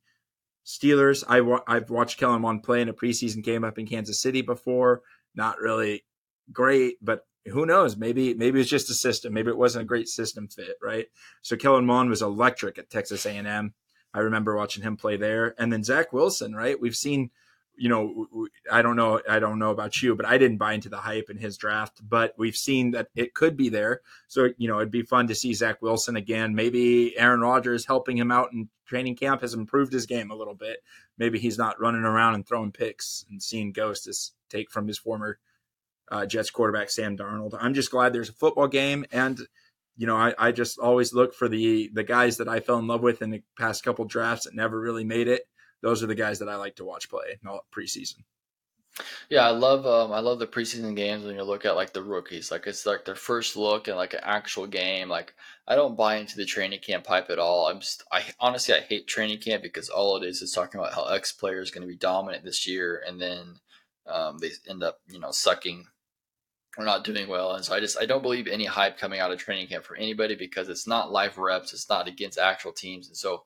[0.65, 1.25] Steelers.
[1.29, 4.43] I wa- I've watched Kellen Mond play in a preseason game up in Kansas City
[4.43, 5.03] before.
[5.35, 6.05] Not really
[6.53, 7.97] great, but who knows?
[7.97, 9.35] Maybe maybe it's just a system.
[9.35, 11.07] Maybe it wasn't a great system fit, right?
[11.43, 13.75] So Kellen Mond was electric at Texas A&M.
[14.15, 16.81] I remember watching him play there, and then Zach Wilson, right?
[16.81, 17.31] We've seen
[17.77, 18.27] you know,
[18.71, 21.31] I don't know, I don't know about you, but I didn't buy into the hype
[21.31, 22.01] in his draft.
[22.07, 25.35] But we've seen that it could be there, so you know, it'd be fun to
[25.35, 26.55] see Zach Wilson again.
[26.55, 30.55] Maybe Aaron Rodgers helping him out in training camp has improved his game a little
[30.55, 30.79] bit.
[31.19, 34.99] Maybe he's not running around and throwing picks and seeing ghosts as take from his
[34.99, 35.39] former
[36.11, 37.57] uh, Jets quarterback Sam Darnold.
[37.59, 39.41] I'm just glad there's a football game and
[39.97, 42.89] you know, I, I just always look for the the guys that I fell in
[42.89, 45.47] love with in the past couple drafts that never really made it
[45.85, 47.39] those are the guys that I like to watch play
[47.71, 48.25] preseason.
[49.29, 52.03] Yeah, I love um, I love the preseason games when you look at like the
[52.03, 55.09] rookies, like it's like their first look and like an actual game.
[55.09, 55.35] Like
[55.67, 57.67] I don't buy into the training camp hype at all.
[57.67, 60.95] I'm just I honestly I hate training camp because all it is is talking about
[60.95, 63.57] how X player is going to be dominant this year, and then
[64.07, 65.87] um, they end up you know sucking
[66.79, 67.53] or not doing well.
[67.55, 69.97] And so I just I don't believe any hype coming out of training camp for
[69.97, 73.43] anybody because it's not live reps, it's not against actual teams, and so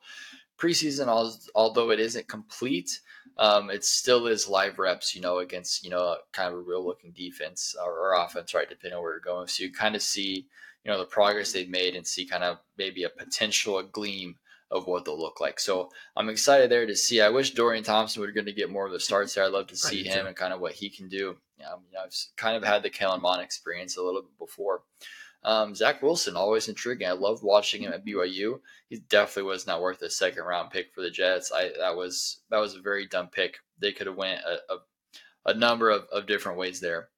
[0.59, 1.07] preseason,
[1.55, 2.99] although it isn't complete,
[3.37, 6.85] um, it still is live reps, you know, against, you know, kind of a real
[6.85, 9.47] looking defense or, offense, right, depending on where you're going.
[9.47, 10.45] So you kind of see,
[10.83, 14.35] you know, the progress they've made and see kind of maybe a potential, a gleam
[14.71, 15.59] of what they'll look like.
[15.59, 17.21] So I'm excited there to see.
[17.21, 19.45] I wish Dorian Thompson were going to get more of the starts there.
[19.45, 21.37] I'd love to see him and kind of what he can do.
[21.59, 24.83] Um, you know, I've kind of had the Kellen Mond experience a little bit before.
[25.43, 27.07] Um, Zach Wilson, always intriguing.
[27.07, 28.59] I loved watching him at BYU.
[28.89, 31.51] He definitely was not worth a second round pick for the Jets.
[31.53, 33.59] I that was that was a very dumb pick.
[33.79, 37.09] They could have went a, a, a number of, of different ways there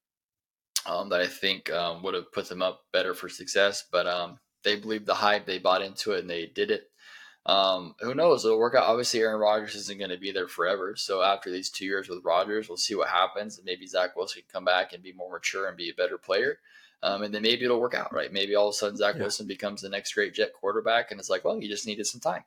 [0.85, 3.85] um, that I think um, would have put them up better for success.
[3.91, 6.83] But um, they believed the hype, they bought into it, and they did it.
[7.47, 8.45] Um, who knows?
[8.45, 8.83] It'll work out.
[8.83, 10.95] Obviously, Aaron Rodgers isn't going to be there forever.
[10.95, 13.57] So after these two years with Rodgers, we'll see what happens.
[13.57, 16.19] And maybe Zach Wilson can come back and be more mature and be a better
[16.19, 16.59] player.
[17.03, 18.31] Um, and then maybe it'll work out, right?
[18.31, 19.21] Maybe all of a sudden Zach yeah.
[19.21, 22.21] Wilson becomes the next great Jet quarterback, and it's like, well, you just needed some
[22.21, 22.43] time,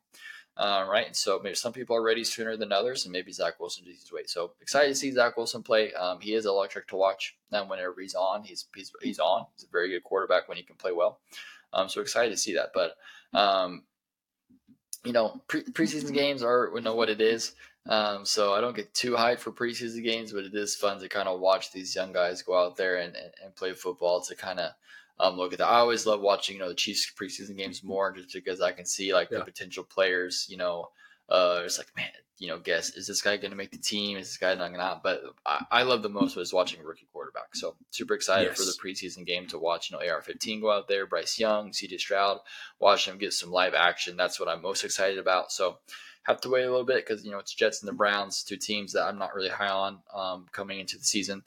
[0.57, 1.07] uh, right?
[1.07, 3.95] And so maybe some people are ready sooner than others, and maybe Zach Wilson just
[3.97, 4.31] needs to wait.
[4.31, 5.93] So excited to see Zach Wilson play.
[5.95, 7.37] Um, he is electric to watch.
[7.51, 9.47] And whenever he's on, he's he's he's on.
[9.57, 11.21] He's a very good quarterback when he can play well.
[11.73, 12.71] Um, so excited to see that.
[12.73, 12.97] But
[13.37, 13.83] um,
[15.05, 17.55] you know, pre- preseason games are we know what it is.
[17.87, 21.09] Um, so I don't get too hyped for preseason games, but it is fun to
[21.09, 24.35] kind of watch these young guys go out there and, and, and play football to
[24.35, 24.73] kind of
[25.21, 25.69] um, look at that.
[25.69, 28.87] I always love watching, you know, the Chiefs preseason games more just because I can
[28.87, 29.39] see like yeah.
[29.39, 30.91] the potential players, you know,
[31.29, 34.19] uh, it's like, man, you know, guess, is this guy going to make the team?
[34.19, 35.01] Is this guy not going to?
[35.03, 37.55] But I, I, love the most was watching rookie quarterback.
[37.55, 38.59] So super excited yes.
[38.59, 42.01] for the preseason game to watch, you know, AR-15 go out there, Bryce Young, CJ
[42.01, 42.41] Stroud,
[42.81, 44.17] watch them get some live action.
[44.17, 45.53] That's what I'm most excited about.
[45.53, 45.79] So
[46.25, 48.57] have to wait a little bit because you know it's Jets and the Browns, two
[48.57, 51.43] teams that I'm not really high on um, coming into the season.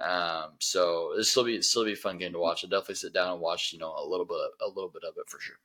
[0.00, 2.64] Um, so this will be still be a fun game to watch.
[2.64, 5.14] I'll definitely sit down and watch you know a little bit a little bit of
[5.16, 5.56] it for sure.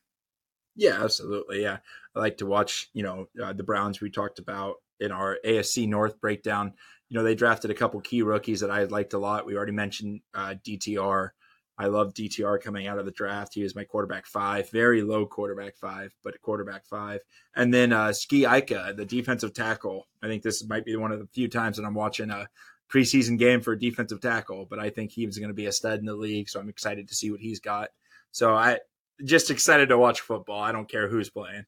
[0.75, 1.61] Yeah, absolutely.
[1.61, 1.77] Yeah,
[2.15, 2.89] I like to watch.
[2.93, 6.73] You know, uh, the Browns we talked about in our AFC North breakdown.
[7.09, 9.45] You know, they drafted a couple key rookies that I liked a lot.
[9.45, 11.31] We already mentioned uh, DTR.
[11.79, 13.53] I love DTR coming out of the draft.
[13.53, 17.21] He was my quarterback five, very low quarterback five, but quarterback five.
[17.55, 20.05] And then uh, Siaki Ika, the defensive tackle.
[20.21, 22.49] I think this might be one of the few times that I'm watching a
[22.91, 25.71] preseason game for a defensive tackle, but I think he was going to be a
[25.71, 26.49] stud in the league.
[26.49, 27.91] So I'm excited to see what he's got.
[28.31, 28.79] So I
[29.23, 30.61] just excited to watch football.
[30.61, 31.65] I don't care who's playing.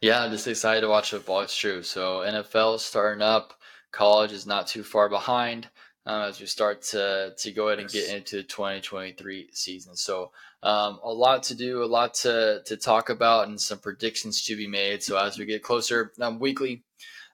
[0.00, 1.42] Yeah, I'm just excited to watch football.
[1.42, 1.82] It's true.
[1.82, 3.52] So NFL starting up.
[3.92, 5.68] College is not too far behind
[6.06, 9.96] um, as we start to to go ahead and get into the 2023 season.
[9.96, 10.32] So
[10.62, 14.56] um, a lot to do, a lot to to talk about, and some predictions to
[14.56, 15.02] be made.
[15.02, 16.82] So as we get closer um, weekly.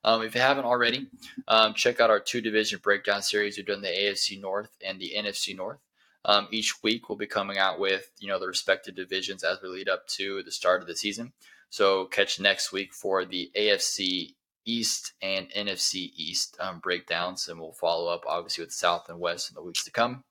[0.05, 1.09] Um, if you haven't already,
[1.49, 3.57] um, check out our two division breakdown series.
[3.57, 5.81] We've done the AFC North and the NFC North.
[6.25, 9.69] Um, each week we'll be coming out with you know the respective divisions as we
[9.69, 11.33] lead up to the start of the season.
[11.71, 14.35] So catch next week for the AFC
[14.69, 19.51] East and NFC East um, breakdowns, and we'll follow up obviously with South and West
[19.51, 20.25] in the weeks to come.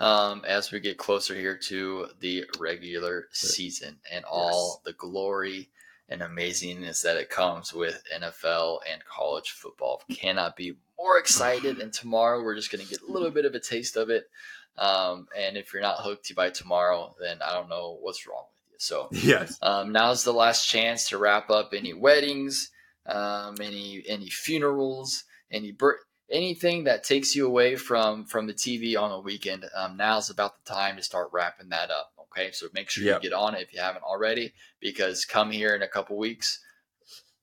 [0.00, 4.84] Um, as we get closer here to the regular season and all yes.
[4.84, 5.68] the glory
[6.08, 10.02] and amazingness that it comes with NFL and college football.
[10.10, 11.78] Cannot be more excited.
[11.78, 14.28] And tomorrow we're just going to get a little bit of a taste of it.
[14.76, 18.72] Um, and if you're not hooked by tomorrow, then I don't know what's wrong with
[18.72, 18.76] you.
[18.78, 22.70] So yes, um, now's the last chance to wrap up any weddings,
[23.06, 26.00] um, any any funerals, any birth,
[26.30, 29.64] anything that takes you away from from the TV on a weekend.
[29.74, 32.12] Um, now's about the time to start wrapping that up.
[32.18, 33.22] Okay, so make sure yep.
[33.22, 36.60] you get on it if you haven't already, because come here in a couple weeks,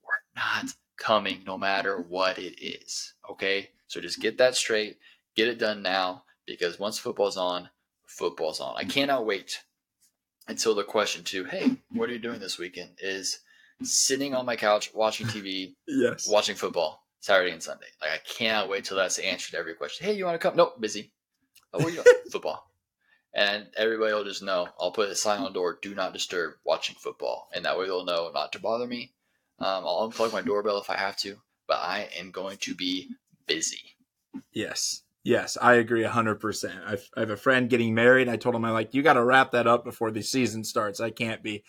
[0.02, 3.14] we're not coming no matter what it is.
[3.30, 4.98] Okay, so just get that straight,
[5.36, 7.70] get it done now, because once football's on,
[8.06, 8.74] football's on.
[8.76, 9.62] I cannot wait
[10.48, 12.90] until the question to, hey, what are you doing this weekend?
[13.00, 13.40] Is
[13.82, 17.86] sitting on my couch watching TV, yes, watching football Saturday and Sunday.
[18.00, 20.06] Like I cannot wait till that's answered every question.
[20.06, 20.56] Hey, you want to come?
[20.56, 21.12] Nope, busy.
[21.72, 22.06] Oh, where you doing?
[22.32, 22.66] football.
[23.32, 24.68] And everybody will just know.
[24.80, 27.86] I'll put a sign on the door: "Do not disturb." Watching football, and that way
[27.86, 29.12] they'll know not to bother me.
[29.60, 31.36] Um, I'll unplug my doorbell if I have to,
[31.68, 33.10] but I am going to be
[33.46, 33.96] busy.
[34.52, 35.02] Yes.
[35.22, 36.86] Yes, I agree 100%.
[36.86, 38.28] I've, I have a friend getting married.
[38.28, 40.98] I told him, I'm like, you got to wrap that up before the season starts.
[40.98, 41.62] I can't be,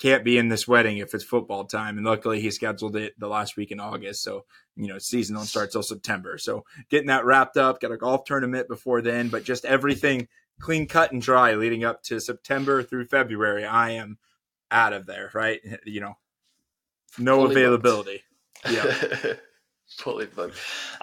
[0.00, 1.98] can't be in this wedding if it's football time.
[1.98, 4.22] And luckily he scheduled it the last week in August.
[4.22, 6.38] So, you know, season don't start till September.
[6.38, 10.26] So getting that wrapped up, got a golf tournament before then, but just everything
[10.58, 13.64] clean cut and dry leading up to September through February.
[13.66, 14.18] I am
[14.70, 15.60] out of there, right?
[15.84, 16.14] You know,
[17.18, 18.22] no Fully availability.
[18.64, 18.74] Booked.
[18.74, 19.34] Yeah.
[19.98, 20.56] Fully booked.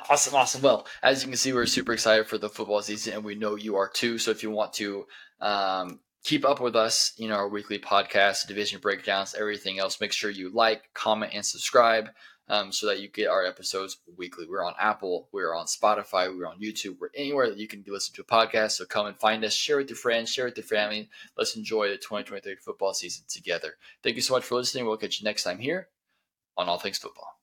[0.09, 0.61] Awesome, awesome.
[0.61, 3.55] Well, as you can see, we're super excited for the football season, and we know
[3.55, 4.17] you are too.
[4.17, 5.05] So if you want to
[5.41, 10.11] um, keep up with us, you know, our weekly podcast, division breakdowns, everything else, make
[10.11, 12.09] sure you like, comment, and subscribe
[12.49, 14.45] um, so that you get our episodes weekly.
[14.45, 18.13] We're on Apple, we're on Spotify, we're on YouTube, we're anywhere that you can listen
[18.15, 18.71] to a podcast.
[18.71, 21.07] So come and find us, share with your friends, share with your family.
[21.37, 23.75] Let's enjoy the 2023 football season together.
[24.03, 24.85] Thank you so much for listening.
[24.85, 25.87] We'll catch you next time here
[26.57, 27.39] on All Things Football.